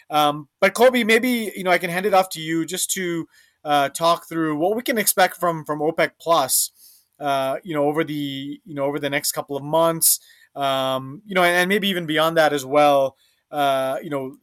Um, 0.10 0.50
but 0.60 0.74
Colby, 0.74 1.03
maybe 1.03 1.51
you 1.55 1.63
know 1.63 1.71
I 1.71 1.77
can 1.77 1.91
hand 1.91 2.05
it 2.05 2.13
off 2.13 2.29
to 2.29 2.41
you 2.41 2.65
just 2.65 2.91
to 2.91 3.27
uh, 3.63 3.89
talk 3.89 4.27
through 4.27 4.57
what 4.57 4.75
we 4.75 4.81
can 4.81 4.98
expect 4.98 5.38
from 5.38 5.63
from 5.63 5.79
OPEC 5.79 6.12
Plus, 6.19 6.71
uh, 7.21 7.57
you 7.63 7.75
know, 7.75 7.85
over 7.85 8.03
the 8.03 8.59
you 8.65 8.75
know 8.75 8.83
over 8.83 8.99
the 8.99 9.09
next 9.09 9.31
couple 9.31 9.55
of 9.55 9.63
months, 9.63 10.19
um, 10.55 11.21
you 11.25 11.35
know, 11.35 11.43
and, 11.43 11.55
and, 11.55 11.69
maybe 11.69 11.87
even 11.87 12.05
beyond 12.05 12.35
that 12.37 12.51
as 12.51 12.65
well. 12.65 13.15
Uh, 13.51 13.97
you 14.01 14.09
know, 14.09 14.37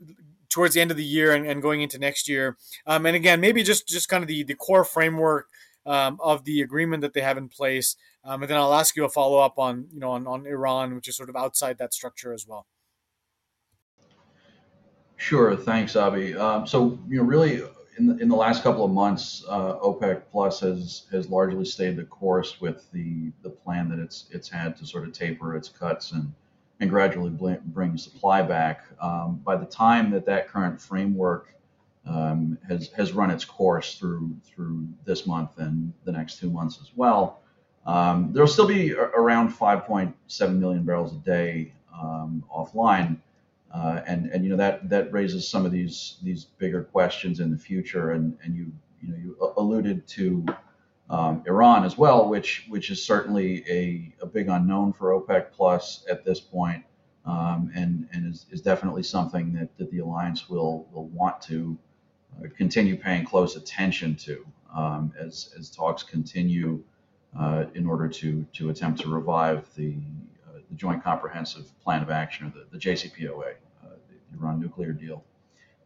towards 0.48 0.74
the 0.74 0.80
end 0.80 0.90
of 0.90 0.96
the 0.96 1.04
year 1.04 1.32
and, 1.32 1.46
and 1.46 1.62
going 1.62 1.82
into 1.82 1.98
next 1.98 2.28
year. 2.28 2.56
Um, 2.86 3.06
and 3.06 3.16
again, 3.16 3.40
maybe 3.40 3.62
just 3.62 3.88
just 3.88 4.08
kind 4.08 4.22
of 4.22 4.28
the 4.28 4.44
the 4.44 4.54
core 4.54 4.84
framework 4.84 5.48
um, 5.86 6.18
of 6.22 6.44
the 6.44 6.60
agreement 6.60 7.00
that 7.00 7.14
they 7.14 7.20
have 7.20 7.36
in 7.36 7.48
place. 7.48 7.96
Um, 8.24 8.42
and 8.42 8.50
then 8.50 8.58
I'll 8.58 8.74
ask 8.74 8.94
you 8.94 9.04
a 9.04 9.08
follow 9.08 9.38
up 9.38 9.58
on 9.58 9.88
you 9.92 9.98
know 9.98 10.12
on, 10.12 10.26
on 10.26 10.46
Iran, 10.46 10.94
which 10.94 11.08
is 11.08 11.16
sort 11.16 11.28
of 11.30 11.36
outside 11.36 11.78
that 11.78 11.92
structure 11.92 12.32
as 12.32 12.46
well. 12.46 12.66
Sure, 15.16 15.56
thanks, 15.56 15.94
Abhi. 15.94 16.38
Um, 16.38 16.64
so 16.66 16.98
you 17.08 17.18
know, 17.18 17.24
really, 17.24 17.62
in 17.98 18.06
the, 18.06 18.16
in 18.16 18.28
the 18.28 18.36
last 18.36 18.62
couple 18.62 18.84
of 18.84 18.90
months, 18.90 19.44
uh, 19.48 19.74
OPEC 19.78 20.22
Plus 20.30 20.60
has 20.60 21.06
has 21.10 21.28
largely 21.28 21.64
stayed 21.64 21.96
the 21.96 22.04
course 22.04 22.60
with 22.60 22.90
the 22.92 23.32
the 23.42 23.50
plan 23.50 23.88
that 23.90 23.98
it's 23.98 24.26
it's 24.30 24.48
had 24.48 24.76
to 24.76 24.86
sort 24.86 25.06
of 25.06 25.12
taper 25.12 25.56
its 25.56 25.68
cuts 25.68 26.12
and 26.12 26.32
and 26.80 26.88
gradually 26.88 27.30
bring 27.66 27.96
supply 27.96 28.40
back. 28.42 28.84
Um, 29.00 29.40
by 29.44 29.56
the 29.56 29.66
time 29.66 30.10
that 30.12 30.24
that 30.26 30.48
current 30.48 30.80
framework 30.80 31.54
um, 32.06 32.56
has 32.68 32.88
has 32.90 33.12
run 33.12 33.30
its 33.30 33.44
course 33.44 33.96
through 33.98 34.36
through 34.44 34.88
this 35.04 35.26
month 35.26 35.58
and 35.58 35.92
the 36.04 36.12
next 36.12 36.38
two 36.38 36.50
months 36.50 36.78
as 36.80 36.90
well, 36.94 37.40
um, 37.86 38.32
there'll 38.32 38.48
still 38.48 38.68
be 38.68 38.94
around 38.94 39.52
5.7 39.52 40.58
million 40.58 40.84
barrels 40.84 41.12
a 41.12 41.18
day 41.18 41.72
um, 41.92 42.44
offline, 42.54 43.18
uh, 43.72 44.00
and 44.06 44.26
and 44.26 44.44
you 44.44 44.50
know 44.50 44.56
that 44.56 44.88
that 44.88 45.12
raises 45.12 45.48
some 45.48 45.66
of 45.66 45.72
these 45.72 46.18
these 46.22 46.44
bigger 46.44 46.82
questions 46.82 47.40
in 47.40 47.50
the 47.50 47.58
future. 47.58 48.12
And 48.12 48.36
and 48.42 48.56
you 48.56 48.72
you 49.00 49.08
know 49.08 49.16
you 49.16 49.52
alluded 49.56 50.06
to 50.08 50.44
um, 51.10 51.42
Iran 51.46 51.84
as 51.84 51.96
well, 51.96 52.28
which 52.28 52.66
which 52.68 52.90
is 52.90 53.04
certainly 53.04 53.64
a, 53.68 54.14
a 54.22 54.26
big 54.26 54.48
unknown 54.48 54.92
for 54.92 55.18
OPEC 55.18 55.52
Plus 55.52 56.04
at 56.10 56.24
this 56.24 56.40
point, 56.40 56.84
um, 57.24 57.70
and 57.74 58.08
and 58.12 58.26
is, 58.32 58.46
is 58.50 58.60
definitely 58.60 59.02
something 59.02 59.52
that, 59.54 59.76
that 59.78 59.90
the 59.90 59.98
alliance 59.98 60.48
will 60.48 60.88
will 60.92 61.08
want 61.08 61.40
to 61.42 61.78
uh, 62.38 62.48
continue 62.56 62.96
paying 62.96 63.24
close 63.24 63.56
attention 63.56 64.14
to 64.16 64.46
um, 64.74 65.12
as 65.18 65.54
as 65.58 65.70
talks 65.70 66.02
continue 66.02 66.82
uh, 67.38 67.64
in 67.74 67.86
order 67.86 68.08
to 68.08 68.44
to 68.52 68.70
attempt 68.70 69.00
to 69.00 69.08
revive 69.08 69.66
the 69.76 69.94
the 70.70 70.76
Joint 70.76 71.02
Comprehensive 71.02 71.70
Plan 71.82 72.02
of 72.02 72.10
Action 72.10 72.46
or 72.46 72.50
the, 72.50 72.66
the 72.70 72.78
JCPOA, 72.78 73.54
uh, 73.84 73.88
the 74.10 74.38
Iran 74.38 74.60
nuclear 74.60 74.92
deal. 74.92 75.24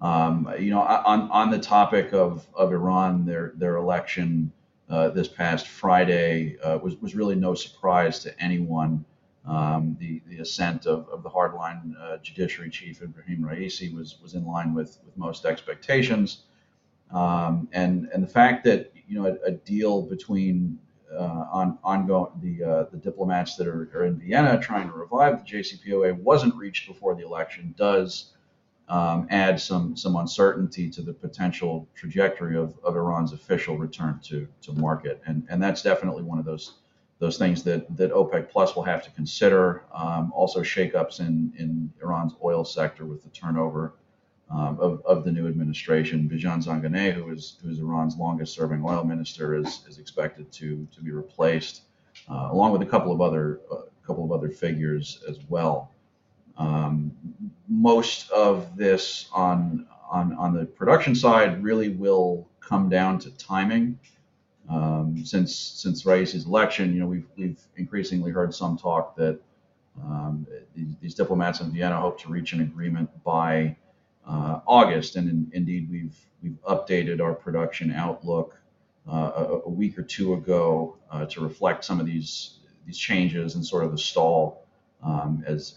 Um, 0.00 0.52
you 0.58 0.70
know, 0.70 0.80
on 0.80 1.30
on 1.30 1.50
the 1.50 1.58
topic 1.58 2.12
of 2.12 2.46
of 2.54 2.72
Iran, 2.72 3.24
their 3.24 3.52
their 3.56 3.76
election 3.76 4.52
uh, 4.92 5.08
this 5.08 5.28
past 5.28 5.68
Friday 5.68 6.58
uh, 6.60 6.78
was, 6.78 6.96
was 6.96 7.14
really 7.14 7.34
no 7.34 7.54
surprise 7.54 8.18
to 8.20 8.42
anyone. 8.42 9.04
Um, 9.44 9.96
the, 9.98 10.22
the 10.28 10.38
ascent 10.38 10.86
of, 10.86 11.08
of 11.08 11.22
the 11.24 11.30
hardline 11.30 11.94
uh, 12.00 12.18
judiciary 12.18 12.70
chief 12.70 13.00
Ebrahim 13.00 13.40
Raisi 13.40 13.92
was, 13.92 14.18
was 14.22 14.34
in 14.34 14.44
line 14.44 14.72
with, 14.72 14.98
with 15.04 15.16
most 15.16 15.46
expectations. 15.46 16.44
Um, 17.10 17.68
and, 17.72 18.08
and 18.12 18.22
the 18.22 18.28
fact 18.28 18.64
that 18.64 18.92
you 19.08 19.20
know 19.20 19.26
a, 19.26 19.48
a 19.48 19.50
deal 19.50 20.02
between 20.02 20.78
on 21.18 21.78
ongoing 21.84 22.32
the 22.40 22.64
uh, 22.64 22.84
the 22.90 22.96
diplomats 22.96 23.56
that 23.56 23.66
are, 23.66 23.90
are 23.94 24.04
in 24.04 24.18
Vienna 24.18 24.58
trying 24.60 24.88
to 24.88 24.94
revive 24.94 25.44
the 25.44 25.50
JCPOA 25.50 26.18
wasn't 26.20 26.54
reached 26.54 26.88
before 26.88 27.14
the 27.14 27.24
election 27.24 27.74
does 27.76 28.32
um, 28.88 29.26
add 29.30 29.60
some 29.60 29.96
some 29.96 30.16
uncertainty 30.16 30.90
to 30.90 31.02
the 31.02 31.12
potential 31.12 31.88
trajectory 31.94 32.56
of, 32.56 32.74
of 32.84 32.96
Iran's 32.96 33.32
official 33.32 33.78
return 33.78 34.20
to, 34.24 34.46
to 34.62 34.72
market. 34.72 35.22
And, 35.26 35.46
and 35.48 35.62
that's 35.62 35.82
definitely 35.82 36.22
one 36.22 36.38
of 36.38 36.44
those 36.44 36.78
those 37.18 37.38
things 37.38 37.62
that, 37.62 37.96
that 37.96 38.12
OPEC 38.12 38.50
Plus 38.50 38.74
will 38.74 38.82
have 38.82 39.04
to 39.04 39.10
consider. 39.12 39.84
Um, 39.94 40.32
also, 40.34 40.60
shakeups 40.60 41.20
in, 41.20 41.52
in 41.56 41.92
Iran's 42.02 42.34
oil 42.42 42.64
sector 42.64 43.06
with 43.06 43.22
the 43.22 43.30
turnover 43.30 43.94
um, 44.50 44.78
of, 44.80 45.02
of 45.06 45.24
the 45.24 45.32
new 45.32 45.46
administration. 45.48 46.28
Bijan 46.28 46.64
Zanganeh, 46.64 47.12
who 47.12 47.30
is, 47.30 47.56
who 47.62 47.70
is 47.70 47.78
Iran's 47.78 48.16
longest 48.16 48.54
serving 48.54 48.82
oil 48.84 49.04
minister, 49.04 49.54
is, 49.54 49.84
is 49.88 49.98
expected 49.98 50.52
to, 50.52 50.86
to 50.94 51.00
be 51.00 51.10
replaced, 51.10 51.82
uh, 52.30 52.48
along 52.50 52.72
with 52.72 52.82
a 52.82 52.86
couple 52.86 53.12
of 53.12 53.20
other 53.20 53.60
uh, 53.70 53.76
couple 54.06 54.24
of 54.24 54.32
other 54.32 54.50
figures 54.50 55.22
as 55.28 55.38
well. 55.48 55.92
Um, 56.58 57.12
most 57.68 58.30
of 58.30 58.76
this 58.76 59.28
on, 59.32 59.86
on, 60.10 60.34
on 60.34 60.54
the 60.54 60.66
production 60.66 61.14
side 61.14 61.62
really 61.62 61.90
will 61.90 62.48
come 62.60 62.88
down 62.88 63.18
to 63.20 63.30
timing. 63.36 63.98
Um, 64.68 65.24
since 65.24 65.54
since 65.56 66.04
Raisi's 66.04 66.46
election, 66.46 66.94
you 66.94 67.00
know, 67.00 67.06
we've 67.06 67.26
we've 67.36 67.60
increasingly 67.76 68.30
heard 68.30 68.54
some 68.54 68.78
talk 68.78 69.16
that 69.16 69.40
um, 70.00 70.46
these, 70.74 70.94
these, 71.00 71.14
diplomats 71.14 71.60
in 71.60 71.72
Vienna 71.72 72.00
hope 72.00 72.18
to 72.20 72.28
reach 72.28 72.52
an 72.52 72.62
agreement 72.62 73.10
by 73.24 73.76
August, 74.26 75.16
and 75.16 75.28
in, 75.28 75.50
indeed 75.52 75.90
we've 75.90 76.16
updated 76.68 77.20
our 77.20 77.34
production 77.34 77.92
outlook 77.92 78.58
uh, 79.08 79.58
a, 79.64 79.68
week 79.68 79.98
or 79.98 80.02
two 80.02 80.34
ago 80.34 80.96
uh, 81.10 81.26
to 81.26 81.40
reflect 81.40 81.84
some 81.84 81.98
of 81.98 82.06
these 82.06 82.60
changes 82.92 83.54
and 83.54 83.66
sort 83.66 83.84
of 83.84 83.90
the 83.90 83.98
stall 83.98 84.66
um, 85.02 85.42
as, 85.46 85.74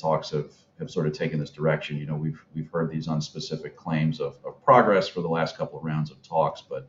talks 0.00 0.30
have, 0.30 0.50
sort 0.86 1.06
of 1.06 1.12
taken 1.12 1.38
this 1.38 1.50
direction. 1.50 1.96
You 1.96 2.06
know, 2.06 2.16
we've, 2.16 2.44
we've 2.54 2.70
heard 2.70 2.90
these 2.90 3.06
unspecific 3.06 3.76
claims 3.76 4.20
of, 4.20 4.36
progress 4.64 5.06
for 5.06 5.20
the 5.20 5.28
last 5.28 5.56
couple 5.56 5.78
of 5.78 5.84
rounds 5.84 6.10
of 6.10 6.20
talks, 6.22 6.60
but, 6.60 6.88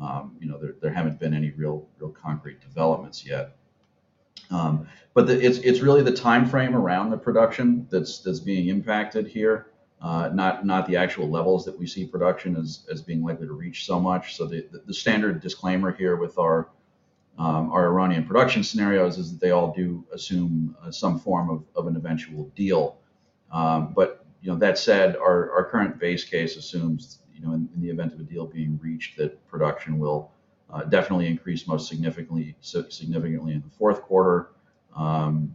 um, 0.00 0.36
you 0.38 0.48
know, 0.48 0.60
there, 0.80 0.92
haven't 0.92 1.18
been 1.18 1.34
any 1.34 1.50
real, 1.50 1.88
real 1.98 2.10
concrete 2.10 2.60
developments 2.60 3.26
yet. 3.26 3.56
Um, 4.50 4.86
but 5.14 5.28
it's, 5.28 5.58
it's 5.58 5.80
really 5.80 6.02
the 6.02 6.12
time 6.12 6.46
frame 6.46 6.76
around 6.76 7.10
the 7.10 7.16
production 7.16 7.86
that's, 7.90 8.18
that's 8.18 8.38
being 8.38 8.68
impacted 8.68 9.26
here. 9.26 9.71
Uh, 10.02 10.28
not 10.34 10.66
not 10.66 10.84
the 10.88 10.96
actual 10.96 11.30
levels 11.30 11.64
that 11.64 11.78
we 11.78 11.86
see 11.86 12.04
production 12.04 12.56
as, 12.56 12.84
as 12.90 13.00
being 13.00 13.22
likely 13.22 13.46
to 13.46 13.52
reach 13.52 13.86
so 13.86 14.00
much. 14.00 14.36
So 14.36 14.46
the, 14.46 14.66
the, 14.84 14.92
standard 14.92 15.40
disclaimer 15.40 15.92
here 15.92 16.16
with 16.16 16.38
our 16.38 16.70
um, 17.38 17.70
our 17.70 17.86
Iranian 17.86 18.26
production 18.26 18.64
scenarios 18.64 19.16
is 19.16 19.30
that 19.30 19.40
they 19.40 19.52
all 19.52 19.72
do 19.72 20.04
assume 20.12 20.76
uh, 20.82 20.90
some 20.90 21.20
form 21.20 21.50
of, 21.50 21.64
of 21.76 21.86
an 21.86 21.94
eventual 21.94 22.50
deal. 22.56 22.98
Um, 23.52 23.92
but 23.94 24.26
you 24.40 24.50
know 24.50 24.58
that 24.58 24.76
said, 24.76 25.14
our, 25.14 25.52
our 25.52 25.70
current 25.70 26.00
base 26.00 26.24
case 26.24 26.56
assumes 26.56 27.20
you 27.32 27.46
know 27.46 27.52
in, 27.52 27.68
in 27.72 27.80
the 27.80 27.88
event 27.88 28.12
of 28.12 28.18
a 28.18 28.24
deal 28.24 28.46
being 28.46 28.80
reached 28.82 29.16
that 29.18 29.46
production 29.46 30.00
will 30.00 30.32
uh, 30.72 30.82
definitely 30.82 31.28
increase 31.28 31.68
most 31.68 31.86
significantly 31.86 32.56
significantly 32.60 33.52
in 33.52 33.62
the 33.62 33.70
fourth 33.78 34.02
quarter. 34.02 34.48
Um, 34.96 35.54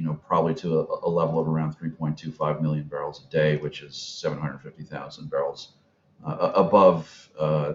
you 0.00 0.06
know 0.06 0.14
probably 0.26 0.54
to 0.54 0.80
a, 0.80 1.06
a, 1.06 1.10
level 1.10 1.38
of 1.38 1.46
around 1.46 1.78
3.25 1.78 2.62
million 2.62 2.84
barrels 2.84 3.22
a 3.22 3.30
day, 3.30 3.58
which 3.58 3.82
is 3.82 3.94
750,000 3.94 5.30
barrels 5.30 5.74
uh, 6.26 6.52
above 6.54 7.28
uh, 7.38 7.74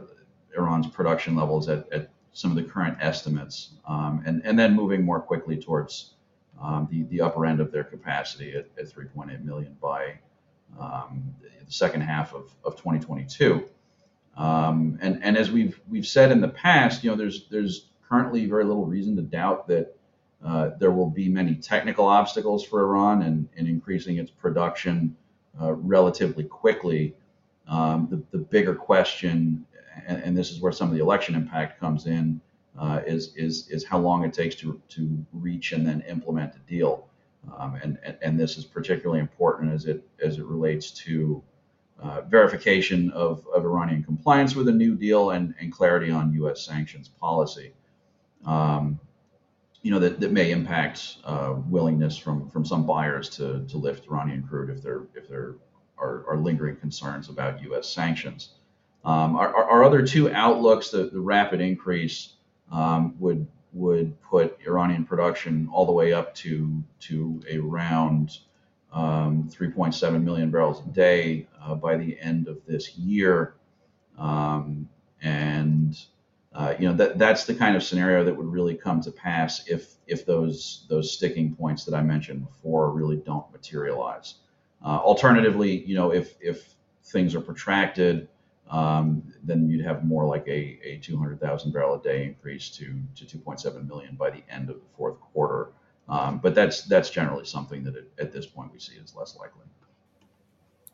Iran's 0.58 0.88
production 0.88 1.36
levels 1.36 1.70
at, 1.70 1.88
at 1.94 2.10
some 2.34 2.50
of 2.50 2.58
the 2.58 2.64
current 2.64 2.98
estimates, 3.00 3.76
um, 3.88 4.24
and, 4.26 4.42
and 4.44 4.58
then 4.58 4.76
moving 4.76 5.04
more 5.04 5.22
quickly 5.22 5.56
towards 5.56 6.16
um, 6.60 6.88
the, 6.90 7.04
the 7.16 7.22
upper 7.22 7.46
end 7.46 7.60
of 7.60 7.72
their 7.72 7.84
capacity 7.84 8.56
at, 8.56 8.66
at 8.80 8.92
3.8 8.92 9.44
million 9.44 9.78
by 9.80 10.16
um, 10.80 11.32
the 11.64 11.72
second 11.72 12.02
half 12.02 12.34
of, 12.34 12.50
of 12.64 12.76
2022. 12.76 13.70
Um, 14.36 14.98
and, 15.00 15.24
and 15.24 15.38
as 15.38 15.52
we've, 15.52 15.80
we've 15.88 16.08
said 16.08 16.32
in 16.32 16.42
the 16.42 16.50
past, 16.50 17.04
you 17.04 17.12
know, 17.12 17.16
there's, 17.16 17.48
there's 17.50 17.90
currently 18.10 18.48
very 18.48 18.64
little 18.64 18.88
reason 18.88 19.16
to 19.16 19.22
doubt 19.22 19.68
that 19.68 19.96
uh, 20.46 20.70
there 20.80 20.92
will 20.92 21.10
be 21.10 21.28
many 21.28 21.56
technical 21.56 22.06
obstacles 22.06 22.64
for 22.64 22.82
Iran 22.82 23.24
in, 23.24 23.50
in 23.56 23.66
increasing 23.66 24.18
its 24.18 24.30
production 24.30 25.16
uh, 25.60 25.74
relatively 25.74 26.44
quickly. 26.44 27.16
Um, 27.68 28.08
the, 28.12 28.38
the 28.38 28.44
bigger 28.44 28.76
question, 28.76 29.66
and, 30.06 30.22
and, 30.22 30.38
this 30.38 30.52
is 30.52 30.62
where 30.62 30.72
some 30.72 30.88
of 30.88 30.94
the 30.94 31.02
election 31.02 31.34
impact 31.34 31.80
comes 31.80 32.06
in, 32.06 32.40
uh, 32.78 33.02
is, 33.08 33.34
is, 33.36 33.68
is 33.70 33.84
how 33.84 33.98
long 33.98 34.24
it 34.24 34.34
takes 34.34 34.54
to, 34.58 34.80
to 34.90 35.26
reach 35.34 35.72
and 35.72 35.88
then 35.88 36.02
implement 36.02 36.54
a 36.54 36.60
deal. 36.70 37.08
Um, 37.58 37.80
and, 37.82 37.98
and, 38.04 38.18
and, 38.22 38.40
this 38.40 38.58
is 38.58 38.66
particularly 38.66 39.22
important 39.22 39.74
as 39.74 39.86
it, 39.86 40.08
as 40.24 40.38
it 40.38 40.46
relates 40.46 40.92
to 40.92 41.42
uh, 42.00 42.22
verification 42.22 43.10
of, 43.12 43.44
of 43.56 43.66
Iranian 43.66 44.04
compliance 44.04 44.56
with 44.56 44.68
a 44.68 44.72
new 44.72 44.94
deal 44.94 45.32
and, 45.32 45.56
and 45.60 45.72
clarity 45.72 46.12
on 46.12 46.34
U.S. 46.34 46.64
sanctions 46.64 47.08
policy. 47.08 47.74
Um, 48.46 49.00
you 49.86 49.92
know 49.92 50.00
that, 50.00 50.20
that 50.20 50.32
may 50.32 50.50
impact 50.50 51.18
uh, 51.26 51.54
willingness 51.68 52.18
from 52.18 52.50
from 52.50 52.66
some 52.66 52.88
buyers 52.88 53.30
to 53.30 53.64
to 53.68 53.78
lift 53.78 54.08
Iranian 54.10 54.42
crude 54.42 54.72
if 54.76 54.82
there 54.82 55.04
if 55.14 55.30
there 55.30 55.58
are, 56.00 56.26
are 56.28 56.38
lingering 56.38 56.76
concerns 56.78 57.30
about 57.30 57.62
U.S. 57.62 57.88
sanctions. 57.88 58.56
Um, 59.06 59.36
our, 59.36 59.54
our, 59.54 59.84
other 59.84 60.06
two 60.06 60.32
outlooks, 60.32 60.90
the, 60.90 61.12
the 61.14 61.20
rapid 61.20 61.62
increase 61.62 62.34
um, 62.72 63.14
would 63.20 63.46
would 63.74 64.20
put 64.24 64.58
Iranian 64.66 65.06
production 65.06 65.70
all 65.72 65.86
the 65.86 65.92
way 65.92 66.14
up 66.14 66.34
to 66.34 66.84
to 67.02 67.40
around 67.56 68.40
um, 68.92 69.48
3.7 69.54 70.24
million 70.24 70.50
barrels 70.50 70.82
a 70.84 70.90
day 70.90 71.48
uh, 71.62 71.76
by 71.76 71.96
the 71.96 72.20
end 72.20 72.48
of 72.48 72.58
this 72.66 72.98
year, 72.98 73.54
um, 74.18 74.90
and 75.22 75.96
uh, 76.56 76.74
you 76.80 76.88
know 76.88 76.96
that 76.96 77.20
that's 77.20 77.44
the 77.44 77.54
kind 77.54 77.76
of 77.76 77.84
scenario 77.84 78.24
that 78.24 78.36
would 78.36 78.48
really 78.48 78.76
come 78.76 79.02
to 79.02 79.12
pass 79.12 79.68
if 79.68 79.96
if 80.08 80.26
those 80.26 80.86
those 80.90 81.12
sticking 81.12 81.54
points 81.54 81.84
that 81.84 81.94
I 81.94 82.02
mentioned 82.02 82.46
before 82.46 82.92
really 82.92 83.18
don't 83.18 83.52
materialize. 83.52 84.36
Uh, 84.84 84.98
alternatively, 85.00 85.84
you 85.86 85.96
know, 85.96 86.14
if 86.14 86.36
if 86.40 86.76
things 87.04 87.36
are 87.36 87.42
protracted, 87.42 88.30
um, 88.70 89.34
then 89.44 89.70
you'd 89.70 89.84
have 89.84 90.06
more 90.06 90.26
like 90.26 90.48
a, 90.48 90.80
a 90.84 90.98
200,000 90.98 91.72
barrel 91.72 91.96
a 91.96 92.02
day 92.02 92.24
increase 92.24 92.70
to 92.70 92.86
to 93.16 93.26
2.7 93.26 93.86
million 93.86 94.16
by 94.16 94.30
the 94.30 94.44
end 94.50 94.70
of 94.70 94.78
the 94.78 94.88
fourth 94.96 95.20
quarter. 95.20 95.72
Um, 96.08 96.40
but 96.40 96.56
that's 96.56 96.84
that's 96.84 97.10
generally 97.10 97.46
something 97.46 97.84
that 97.84 97.98
it, 97.98 98.12
at 98.18 98.32
this 98.32 98.46
point 98.46 98.72
we 98.72 98.80
see 98.80 98.96
is 98.96 99.14
less 99.14 99.36
likely. 99.36 99.64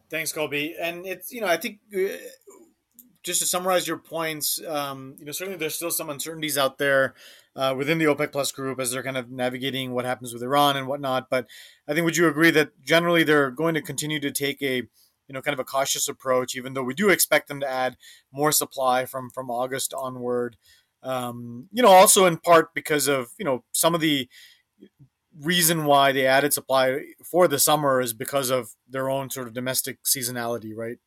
Thanks, 0.09 0.31
Colby. 0.31 0.75
And 0.81 1.05
it's 1.05 1.31
you 1.31 1.41
know 1.41 1.47
I 1.47 1.57
think 1.57 1.79
uh, 1.95 2.17
just 3.23 3.39
to 3.39 3.45
summarize 3.45 3.87
your 3.87 3.97
points, 3.97 4.59
um, 4.67 5.15
you 5.19 5.25
know, 5.25 5.31
certainly 5.31 5.57
there's 5.57 5.75
still 5.75 5.91
some 5.91 6.09
uncertainties 6.09 6.57
out 6.57 6.77
there 6.77 7.13
uh, 7.55 7.73
within 7.77 7.97
the 7.97 8.05
OPEC 8.05 8.31
Plus 8.31 8.51
group 8.51 8.79
as 8.79 8.91
they're 8.91 9.03
kind 9.03 9.17
of 9.17 9.29
navigating 9.29 9.91
what 9.91 10.05
happens 10.05 10.33
with 10.33 10.41
Iran 10.43 10.77
and 10.77 10.87
whatnot. 10.87 11.29
But 11.29 11.47
I 11.87 11.93
think 11.93 12.05
would 12.05 12.17
you 12.17 12.27
agree 12.27 12.51
that 12.51 12.81
generally 12.81 13.23
they're 13.23 13.51
going 13.51 13.75
to 13.75 13.81
continue 13.81 14.19
to 14.19 14.31
take 14.31 14.61
a 14.61 14.83
you 15.27 15.33
know 15.33 15.41
kind 15.41 15.53
of 15.53 15.59
a 15.59 15.65
cautious 15.65 16.07
approach, 16.07 16.55
even 16.55 16.73
though 16.73 16.83
we 16.83 16.93
do 16.93 17.09
expect 17.09 17.47
them 17.47 17.59
to 17.61 17.69
add 17.69 17.95
more 18.31 18.51
supply 18.51 19.05
from 19.05 19.29
from 19.29 19.49
August 19.49 19.93
onward. 19.93 20.57
Um, 21.03 21.67
you 21.71 21.81
know, 21.81 21.89
also 21.89 22.25
in 22.25 22.37
part 22.37 22.73
because 22.73 23.07
of 23.07 23.29
you 23.37 23.45
know 23.45 23.63
some 23.71 23.95
of 23.95 24.01
the 24.01 24.27
reason 25.39 25.85
why 25.85 26.11
they 26.11 26.25
added 26.25 26.53
supply 26.53 26.99
for 27.23 27.47
the 27.47 27.59
summer 27.59 28.01
is 28.01 28.13
because 28.13 28.49
of 28.49 28.71
their 28.89 29.09
own 29.09 29.29
sort 29.29 29.47
of 29.47 29.53
domestic 29.53 30.03
seasonality, 30.03 30.73
right? 30.75 30.97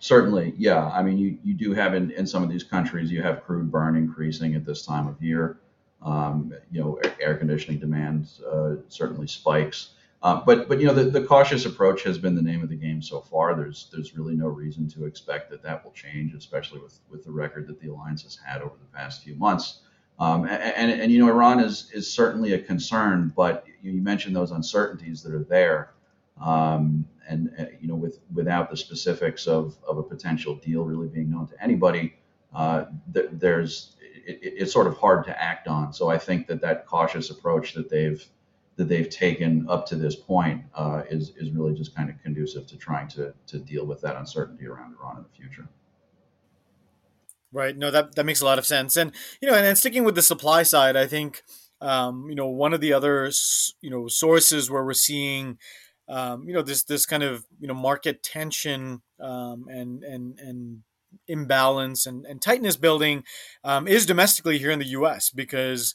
Certainly, 0.00 0.54
yeah. 0.56 0.88
I 0.88 1.02
mean, 1.02 1.18
you, 1.18 1.38
you 1.42 1.54
do 1.54 1.72
have 1.74 1.94
in, 1.94 2.10
in 2.12 2.26
some 2.26 2.42
of 2.42 2.48
these 2.48 2.64
countries, 2.64 3.10
you 3.10 3.22
have 3.22 3.44
crude 3.44 3.70
burn 3.70 3.96
increasing 3.96 4.54
at 4.54 4.64
this 4.64 4.84
time 4.84 5.08
of 5.08 5.20
year. 5.22 5.58
Um, 6.02 6.54
you 6.70 6.80
know, 6.80 7.00
air 7.20 7.36
conditioning 7.36 7.80
demand 7.80 8.28
uh, 8.50 8.76
certainly 8.88 9.26
spikes. 9.26 9.90
Uh, 10.22 10.40
but 10.44 10.68
but 10.68 10.80
you 10.80 10.86
know, 10.86 10.94
the, 10.94 11.04
the 11.04 11.22
cautious 11.22 11.66
approach 11.66 12.02
has 12.02 12.18
been 12.18 12.34
the 12.34 12.42
name 12.42 12.62
of 12.62 12.68
the 12.68 12.76
game 12.76 13.02
so 13.02 13.20
far. 13.20 13.54
There's 13.54 13.88
there's 13.92 14.16
really 14.16 14.34
no 14.34 14.48
reason 14.48 14.88
to 14.88 15.04
expect 15.04 15.50
that 15.50 15.62
that 15.62 15.84
will 15.84 15.92
change, 15.92 16.34
especially 16.34 16.80
with 16.80 17.00
with 17.10 17.24
the 17.24 17.30
record 17.30 17.66
that 17.68 17.80
the 17.80 17.88
alliance 17.88 18.22
has 18.22 18.36
had 18.36 18.62
over 18.62 18.74
the 18.78 18.98
past 18.98 19.22
few 19.22 19.34
months. 19.36 19.80
Um, 20.18 20.44
and, 20.44 20.62
and, 20.62 21.00
and, 21.02 21.12
you 21.12 21.18
know, 21.18 21.28
Iran 21.28 21.60
is 21.60 21.90
is 21.92 22.10
certainly 22.10 22.54
a 22.54 22.58
concern, 22.58 23.32
but 23.36 23.66
you 23.82 24.00
mentioned 24.00 24.34
those 24.34 24.50
uncertainties 24.50 25.22
that 25.22 25.34
are 25.34 25.44
there. 25.44 25.90
Um, 26.40 27.06
and 27.28 27.50
uh, 27.58 27.64
you 27.80 27.88
know, 27.88 27.94
with 27.94 28.20
without 28.32 28.70
the 28.70 28.76
specifics 28.76 29.46
of, 29.46 29.76
of 29.86 29.98
a 29.98 30.02
potential 30.02 30.54
deal 30.54 30.84
really 30.84 31.08
being 31.08 31.30
known 31.30 31.46
to 31.48 31.62
anybody, 31.62 32.14
uh, 32.54 32.86
th- 33.12 33.30
there's 33.32 33.96
it, 34.00 34.38
it's 34.42 34.72
sort 34.72 34.86
of 34.86 34.96
hard 34.96 35.24
to 35.24 35.42
act 35.42 35.68
on. 35.68 35.92
So 35.92 36.10
I 36.10 36.18
think 36.18 36.46
that 36.48 36.60
that 36.62 36.86
cautious 36.86 37.30
approach 37.30 37.74
that 37.74 37.88
they've 37.90 38.24
that 38.76 38.88
they've 38.88 39.08
taken 39.08 39.66
up 39.68 39.86
to 39.86 39.96
this 39.96 40.14
point 40.14 40.62
uh, 40.74 41.02
is 41.10 41.32
is 41.36 41.50
really 41.50 41.74
just 41.74 41.94
kind 41.94 42.10
of 42.10 42.20
conducive 42.22 42.66
to 42.68 42.76
trying 42.76 43.08
to 43.08 43.34
to 43.46 43.58
deal 43.58 43.86
with 43.86 44.00
that 44.02 44.16
uncertainty 44.16 44.66
around 44.66 44.94
Iran 45.00 45.18
in 45.18 45.22
the 45.22 45.36
future. 45.36 45.68
Right. 47.52 47.76
No, 47.76 47.90
that 47.90 48.14
that 48.16 48.24
makes 48.24 48.40
a 48.40 48.44
lot 48.44 48.58
of 48.58 48.66
sense. 48.66 48.96
And 48.96 49.12
you 49.40 49.48
know, 49.48 49.54
and, 49.54 49.66
and 49.66 49.78
sticking 49.78 50.04
with 50.04 50.14
the 50.14 50.22
supply 50.22 50.62
side, 50.62 50.96
I 50.96 51.06
think 51.06 51.42
um, 51.80 52.26
you 52.28 52.34
know 52.34 52.48
one 52.48 52.74
of 52.74 52.80
the 52.80 52.92
other 52.92 53.30
you 53.80 53.90
know 53.90 54.08
sources 54.08 54.70
where 54.70 54.84
we're 54.84 54.92
seeing 54.92 55.58
um, 56.08 56.46
you 56.46 56.54
know 56.54 56.62
this 56.62 56.82
this 56.84 57.06
kind 57.06 57.22
of 57.22 57.46
you 57.60 57.68
know 57.68 57.74
market 57.74 58.22
tension 58.22 59.02
um, 59.20 59.66
and 59.68 60.02
and 60.04 60.38
and 60.38 60.82
imbalance 61.28 62.06
and, 62.06 62.26
and 62.26 62.42
tightness 62.42 62.76
building 62.76 63.24
um, 63.64 63.88
is 63.88 64.06
domestically 64.06 64.58
here 64.58 64.70
in 64.70 64.78
the 64.78 64.86
U.S. 64.86 65.30
because 65.30 65.94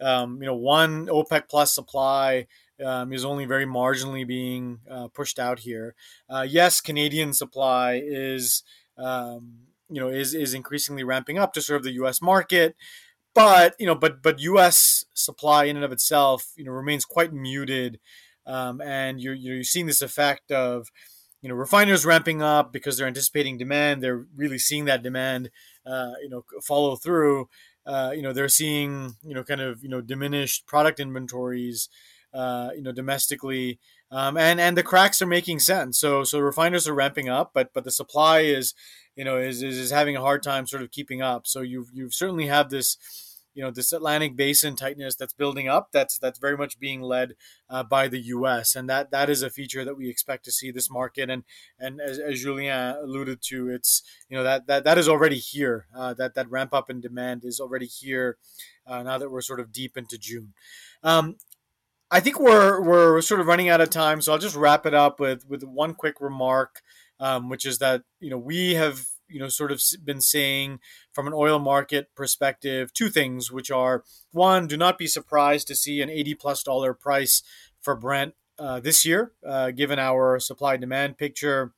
um, 0.00 0.40
you 0.40 0.46
know 0.46 0.54
one 0.54 1.06
OPEC 1.06 1.48
plus 1.48 1.74
supply 1.74 2.46
um, 2.84 3.12
is 3.12 3.24
only 3.24 3.46
very 3.46 3.66
marginally 3.66 4.26
being 4.26 4.80
uh, 4.90 5.08
pushed 5.08 5.38
out 5.38 5.60
here. 5.60 5.94
Uh, 6.28 6.46
yes, 6.48 6.80
Canadian 6.80 7.32
supply 7.32 8.00
is 8.04 8.62
um, 8.98 9.60
you 9.88 10.00
know 10.00 10.08
is 10.08 10.34
is 10.34 10.54
increasingly 10.54 11.04
ramping 11.04 11.38
up 11.38 11.52
to 11.54 11.62
serve 11.62 11.82
the 11.82 11.92
U.S. 11.92 12.20
market 12.20 12.76
but 13.36 13.74
you 13.78 13.86
know 13.86 13.94
but 13.94 14.22
but 14.22 14.40
us 14.40 15.04
supply 15.12 15.64
in 15.64 15.76
and 15.76 15.84
of 15.84 15.92
itself 15.92 16.52
you 16.56 16.64
know 16.64 16.72
remains 16.72 17.04
quite 17.04 17.32
muted 17.32 18.00
um, 18.46 18.80
and 18.80 19.20
you're 19.20 19.34
you're 19.34 19.64
seeing 19.64 19.86
this 19.86 20.02
effect 20.02 20.50
of 20.52 20.88
you 21.42 21.48
know 21.48 21.54
refiners 21.54 22.06
ramping 22.06 22.42
up 22.42 22.72
because 22.72 22.96
they're 22.96 23.06
anticipating 23.06 23.58
demand. 23.58 24.02
They're 24.02 24.26
really 24.36 24.58
seeing 24.58 24.84
that 24.86 25.02
demand, 25.02 25.50
uh, 25.86 26.12
you 26.22 26.28
know, 26.28 26.44
follow 26.62 26.96
through. 26.96 27.48
Uh, 27.84 28.12
you 28.14 28.22
know, 28.22 28.32
they're 28.32 28.48
seeing 28.48 29.14
you 29.22 29.34
know 29.34 29.44
kind 29.44 29.60
of 29.60 29.82
you 29.82 29.88
know 29.88 30.00
diminished 30.00 30.66
product 30.66 31.00
inventories, 31.00 31.88
uh, 32.32 32.70
you 32.74 32.82
know, 32.82 32.92
domestically. 32.92 33.78
Um, 34.10 34.36
and 34.36 34.60
and 34.60 34.76
the 34.76 34.84
cracks 34.84 35.20
are 35.20 35.26
making 35.26 35.58
sense. 35.60 35.98
So 35.98 36.24
so 36.24 36.38
refiners 36.38 36.86
are 36.88 36.94
ramping 36.94 37.28
up, 37.28 37.50
but 37.52 37.70
but 37.74 37.84
the 37.84 37.90
supply 37.90 38.40
is, 38.40 38.74
you 39.16 39.24
know, 39.24 39.36
is, 39.36 39.62
is, 39.62 39.76
is 39.78 39.90
having 39.90 40.16
a 40.16 40.20
hard 40.20 40.42
time 40.42 40.66
sort 40.66 40.82
of 40.82 40.92
keeping 40.92 41.22
up. 41.22 41.46
So 41.46 41.60
you've 41.60 41.88
you've 41.92 42.14
certainly 42.14 42.46
have 42.46 42.70
this 42.70 42.96
you 43.56 43.62
know 43.62 43.70
this 43.70 43.90
Atlantic 43.90 44.36
Basin 44.36 44.76
tightness 44.76 45.16
that's 45.16 45.32
building 45.32 45.66
up. 45.66 45.88
That's 45.90 46.18
that's 46.18 46.38
very 46.38 46.58
much 46.58 46.78
being 46.78 47.00
led 47.00 47.36
uh, 47.70 47.82
by 47.82 48.06
the 48.06 48.20
U.S. 48.20 48.76
and 48.76 48.88
that 48.90 49.10
that 49.10 49.30
is 49.30 49.42
a 49.42 49.48
feature 49.48 49.82
that 49.82 49.96
we 49.96 50.10
expect 50.10 50.44
to 50.44 50.52
see 50.52 50.70
this 50.70 50.90
market. 50.90 51.30
And 51.30 51.42
and 51.78 51.98
as, 51.98 52.18
as 52.18 52.42
Julien 52.42 52.96
alluded 52.96 53.40
to, 53.46 53.70
it's 53.70 54.02
you 54.28 54.36
know 54.36 54.44
that 54.44 54.66
that 54.66 54.84
that 54.84 54.98
is 54.98 55.08
already 55.08 55.38
here. 55.38 55.86
Uh, 55.96 56.12
that 56.14 56.34
that 56.34 56.50
ramp 56.50 56.74
up 56.74 56.90
in 56.90 57.00
demand 57.00 57.44
is 57.46 57.58
already 57.58 57.86
here 57.86 58.36
uh, 58.86 59.02
now 59.02 59.16
that 59.16 59.30
we're 59.30 59.40
sort 59.40 59.60
of 59.60 59.72
deep 59.72 59.96
into 59.96 60.18
June. 60.18 60.52
Um, 61.02 61.36
I 62.10 62.20
think 62.20 62.38
we're 62.38 62.82
we're 62.82 63.22
sort 63.22 63.40
of 63.40 63.46
running 63.46 63.70
out 63.70 63.80
of 63.80 63.88
time, 63.88 64.20
so 64.20 64.32
I'll 64.32 64.38
just 64.38 64.54
wrap 64.54 64.84
it 64.84 64.92
up 64.92 65.18
with 65.18 65.48
with 65.48 65.64
one 65.64 65.94
quick 65.94 66.20
remark, 66.20 66.82
um, 67.18 67.48
which 67.48 67.64
is 67.64 67.78
that 67.78 68.02
you 68.20 68.28
know 68.28 68.38
we 68.38 68.74
have 68.74 69.06
you 69.28 69.40
know 69.40 69.48
sort 69.48 69.72
of 69.72 69.82
been 70.04 70.20
saying 70.20 70.78
from 71.12 71.26
an 71.26 71.32
oil 71.34 71.58
market 71.58 72.08
perspective 72.14 72.92
two 72.92 73.08
things 73.08 73.50
which 73.50 73.70
are 73.70 74.04
one 74.32 74.66
do 74.66 74.76
not 74.76 74.98
be 74.98 75.06
surprised 75.06 75.66
to 75.68 75.76
see 75.76 76.00
an 76.00 76.10
80 76.10 76.34
plus 76.34 76.62
dollar 76.62 76.94
price 76.94 77.42
for 77.80 77.96
brent 77.96 78.34
uh, 78.58 78.80
this 78.80 79.04
year 79.04 79.32
uh, 79.46 79.70
given 79.70 79.98
our 79.98 80.38
supply 80.38 80.76
demand 80.76 81.18
picture. 81.18 81.72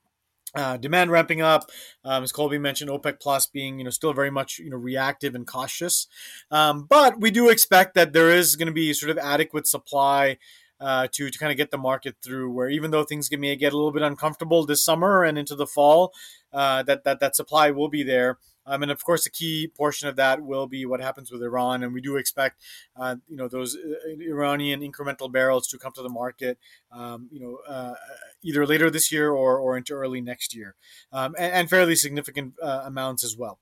Uh, 0.54 0.78
demand 0.78 1.10
ramping 1.10 1.42
up, 1.42 1.70
um, 2.04 2.22
as 2.22 2.32
Colby 2.32 2.56
mentioned, 2.56 2.90
OPEC 2.90 3.20
Plus 3.20 3.46
being 3.46 3.78
you 3.78 3.84
know 3.84 3.90
still 3.90 4.14
very 4.14 4.30
much 4.30 4.58
you 4.58 4.70
know 4.70 4.78
reactive 4.78 5.34
and 5.34 5.46
cautious, 5.46 6.06
um, 6.50 6.86
but 6.88 7.20
we 7.20 7.30
do 7.30 7.50
expect 7.50 7.94
that 7.94 8.14
there 8.14 8.30
is 8.30 8.56
going 8.56 8.66
to 8.66 8.72
be 8.72 8.94
sort 8.94 9.10
of 9.10 9.18
adequate 9.18 9.66
supply 9.66 10.38
uh, 10.80 11.08
to 11.12 11.30
to 11.30 11.38
kind 11.38 11.50
of 11.50 11.56
get 11.56 11.70
the 11.70 11.78
market 11.78 12.16
through. 12.22 12.50
Where 12.50 12.68
even 12.68 12.90
though 12.90 13.04
things 13.04 13.30
may 13.30 13.56
get 13.56 13.72
a 13.72 13.76
little 13.76 13.92
bit 13.92 14.02
uncomfortable 14.02 14.64
this 14.64 14.84
summer 14.84 15.24
and 15.24 15.38
into 15.38 15.54
the 15.54 15.66
fall, 15.66 16.12
uh, 16.52 16.82
that 16.84 17.04
that 17.04 17.20
that 17.20 17.36
supply 17.36 17.70
will 17.70 17.88
be 17.88 18.02
there. 18.02 18.38
Um, 18.68 18.82
and 18.82 18.92
of 18.92 19.02
course, 19.02 19.26
a 19.26 19.30
key 19.30 19.66
portion 19.74 20.08
of 20.08 20.16
that 20.16 20.42
will 20.42 20.66
be 20.66 20.84
what 20.84 21.00
happens 21.00 21.32
with 21.32 21.42
Iran, 21.42 21.82
and 21.82 21.92
we 21.94 22.00
do 22.00 22.16
expect, 22.16 22.60
uh, 22.96 23.16
you 23.26 23.36
know, 23.36 23.48
those 23.48 23.76
uh, 23.76 24.10
Iranian 24.20 24.80
incremental 24.80 25.32
barrels 25.32 25.66
to 25.68 25.78
come 25.78 25.92
to 25.92 26.02
the 26.02 26.08
market, 26.08 26.58
um, 26.92 27.28
you 27.32 27.40
know, 27.40 27.58
uh, 27.66 27.94
either 28.42 28.66
later 28.66 28.90
this 28.90 29.10
year 29.10 29.30
or, 29.30 29.58
or 29.58 29.76
into 29.76 29.94
early 29.94 30.20
next 30.20 30.54
year, 30.54 30.74
um, 31.12 31.34
and, 31.38 31.52
and, 31.52 31.70
fairly 31.70 31.96
significant 31.96 32.54
uh, 32.62 32.82
amounts 32.84 33.24
as 33.24 33.36
well. 33.36 33.58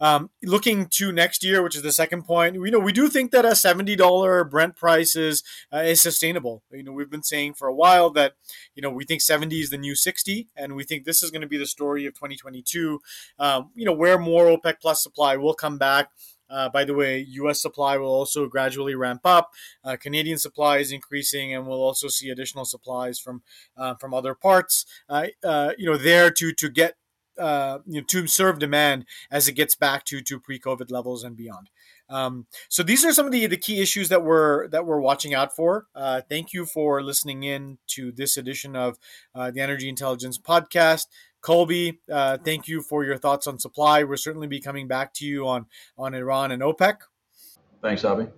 Um, 0.00 0.30
looking 0.42 0.86
to 0.86 1.12
next 1.12 1.42
year, 1.42 1.62
which 1.62 1.76
is 1.76 1.82
the 1.82 1.92
second 1.92 2.24
point, 2.24 2.54
you 2.54 2.70
know, 2.70 2.78
we 2.78 2.92
do 2.92 3.08
think 3.08 3.30
that 3.32 3.44
a 3.44 3.54
seventy 3.54 3.96
dollar 3.96 4.44
Brent 4.44 4.76
price 4.76 5.16
is 5.16 5.42
uh, 5.72 5.78
is 5.78 6.00
sustainable. 6.00 6.62
You 6.70 6.84
know, 6.84 6.92
we've 6.92 7.10
been 7.10 7.22
saying 7.22 7.54
for 7.54 7.68
a 7.68 7.74
while 7.74 8.10
that 8.10 8.34
you 8.74 8.82
know 8.82 8.90
we 8.90 9.04
think 9.04 9.20
seventy 9.20 9.60
is 9.60 9.70
the 9.70 9.78
new 9.78 9.94
sixty, 9.94 10.48
and 10.56 10.76
we 10.76 10.84
think 10.84 11.04
this 11.04 11.22
is 11.22 11.30
going 11.30 11.42
to 11.42 11.48
be 11.48 11.58
the 11.58 11.66
story 11.66 12.06
of 12.06 12.14
twenty 12.14 12.36
twenty 12.36 12.62
two. 12.62 13.00
Um, 13.38 13.70
you 13.74 13.84
know, 13.84 13.92
where 13.92 14.18
more 14.18 14.49
OPEC 14.56 14.74
plus 14.80 15.02
supply 15.02 15.36
will 15.36 15.54
come 15.54 15.78
back. 15.78 16.10
Uh, 16.50 16.68
by 16.68 16.84
the 16.84 16.94
way, 16.94 17.24
U.S. 17.28 17.62
supply 17.62 17.96
will 17.96 18.08
also 18.08 18.48
gradually 18.48 18.94
ramp 18.94 19.20
up. 19.24 19.52
Uh, 19.84 19.96
Canadian 19.96 20.38
supply 20.38 20.78
is 20.78 20.90
increasing, 20.90 21.54
and 21.54 21.66
we'll 21.66 21.80
also 21.80 22.08
see 22.08 22.28
additional 22.28 22.64
supplies 22.64 23.18
from 23.20 23.42
uh, 23.76 23.94
from 23.94 24.12
other 24.12 24.34
parts. 24.34 24.84
Uh, 25.08 25.28
uh, 25.44 25.72
you 25.78 25.86
know, 25.86 25.96
there 25.96 26.30
to 26.32 26.52
to 26.52 26.68
get 26.68 26.96
uh, 27.38 27.78
you 27.86 28.00
know 28.00 28.04
to 28.08 28.26
serve 28.26 28.58
demand 28.58 29.06
as 29.30 29.46
it 29.46 29.52
gets 29.52 29.76
back 29.76 30.04
to 30.06 30.20
to 30.22 30.40
pre-COVID 30.40 30.90
levels 30.90 31.22
and 31.22 31.36
beyond. 31.36 31.70
Um, 32.08 32.46
so 32.68 32.82
these 32.82 33.04
are 33.04 33.12
some 33.12 33.26
of 33.26 33.30
the, 33.30 33.46
the 33.46 33.56
key 33.56 33.80
issues 33.80 34.08
that 34.08 34.24
we're 34.24 34.66
that 34.68 34.84
we're 34.84 35.00
watching 35.00 35.32
out 35.32 35.54
for. 35.54 35.86
Thank 36.28 36.52
you 36.52 36.66
for 36.66 37.00
listening 37.00 37.44
in 37.44 37.78
to 37.90 38.10
this 38.10 38.36
edition 38.36 38.74
of 38.74 38.98
the 39.32 39.60
Energy 39.60 39.88
Intelligence 39.88 40.36
Podcast. 40.36 41.06
Colby, 41.40 42.00
uh, 42.10 42.38
thank 42.38 42.68
you 42.68 42.82
for 42.82 43.04
your 43.04 43.16
thoughts 43.16 43.46
on 43.46 43.58
supply. 43.58 44.02
We'll 44.02 44.18
certainly 44.18 44.46
be 44.46 44.60
coming 44.60 44.88
back 44.88 45.14
to 45.14 45.26
you 45.26 45.46
on 45.46 45.66
on 45.96 46.14
Iran 46.14 46.50
and 46.50 46.62
OPEC. 46.62 46.98
Thanks, 47.82 48.02
Abhi. 48.02 48.30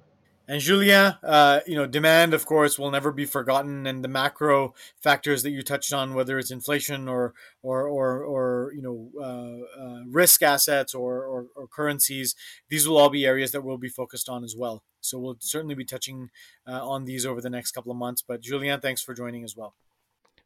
And 0.48 0.60
Julien, 0.60 1.14
uh, 1.22 1.60
you 1.66 1.76
know, 1.76 1.86
demand, 1.86 2.34
of 2.34 2.46
course, 2.46 2.78
will 2.78 2.90
never 2.90 3.12
be 3.12 3.24
forgotten, 3.24 3.86
and 3.86 4.04
the 4.04 4.08
macro 4.08 4.74
factors 5.00 5.44
that 5.44 5.50
you 5.50 5.62
touched 5.62 5.92
on, 5.92 6.14
whether 6.14 6.38
it's 6.38 6.50
inflation 6.50 7.08
or 7.08 7.32
or 7.62 7.86
or, 7.86 8.24
or 8.24 8.72
you 8.74 8.82
know, 8.82 9.10
uh, 9.18 9.80
uh, 9.80 10.02
risk 10.08 10.42
assets 10.42 10.94
or, 10.94 11.24
or, 11.24 11.46
or 11.54 11.68
currencies, 11.68 12.34
these 12.68 12.88
will 12.88 12.98
all 12.98 13.08
be 13.08 13.24
areas 13.24 13.52
that 13.52 13.62
we'll 13.62 13.78
be 13.78 13.88
focused 13.88 14.28
on 14.28 14.42
as 14.42 14.56
well. 14.56 14.82
So 15.00 15.18
we'll 15.18 15.36
certainly 15.38 15.76
be 15.76 15.84
touching 15.84 16.30
uh, 16.66 16.86
on 16.86 17.04
these 17.04 17.24
over 17.24 17.40
the 17.40 17.50
next 17.50 17.70
couple 17.70 17.92
of 17.92 17.96
months. 17.96 18.22
But 18.26 18.40
Julien, 18.40 18.80
thanks 18.80 19.00
for 19.00 19.14
joining 19.14 19.44
as 19.44 19.56
well. 19.56 19.74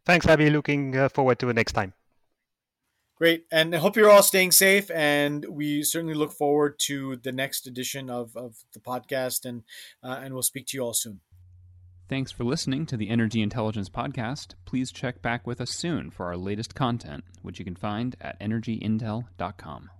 Thanks, 0.04 0.26
Abhi. 0.26 0.52
Looking 0.52 0.96
uh, 0.96 1.08
forward 1.08 1.38
to 1.40 1.46
the 1.46 1.54
next 1.54 1.72
time. 1.72 1.94
Great. 3.16 3.46
And 3.50 3.74
I 3.74 3.78
hope 3.78 3.96
you're 3.96 4.10
all 4.10 4.22
staying 4.22 4.52
safe. 4.52 4.90
And 4.90 5.44
we 5.48 5.82
certainly 5.82 6.14
look 6.14 6.32
forward 6.32 6.78
to 6.80 7.16
the 7.16 7.32
next 7.32 7.66
edition 7.66 8.10
of, 8.10 8.36
of 8.36 8.56
the 8.74 8.80
podcast. 8.80 9.46
And, 9.46 9.62
uh, 10.02 10.20
and 10.22 10.34
we'll 10.34 10.42
speak 10.42 10.66
to 10.68 10.76
you 10.76 10.82
all 10.82 10.92
soon. 10.92 11.20
Thanks 12.08 12.30
for 12.30 12.44
listening 12.44 12.86
to 12.86 12.96
the 12.96 13.08
Energy 13.08 13.42
Intelligence 13.42 13.88
Podcast. 13.88 14.54
Please 14.64 14.92
check 14.92 15.22
back 15.22 15.46
with 15.46 15.60
us 15.60 15.70
soon 15.70 16.10
for 16.10 16.26
our 16.26 16.36
latest 16.36 16.74
content, 16.74 17.24
which 17.42 17.58
you 17.58 17.64
can 17.64 17.74
find 17.74 18.14
at 18.20 18.38
energyintel.com. 18.38 19.90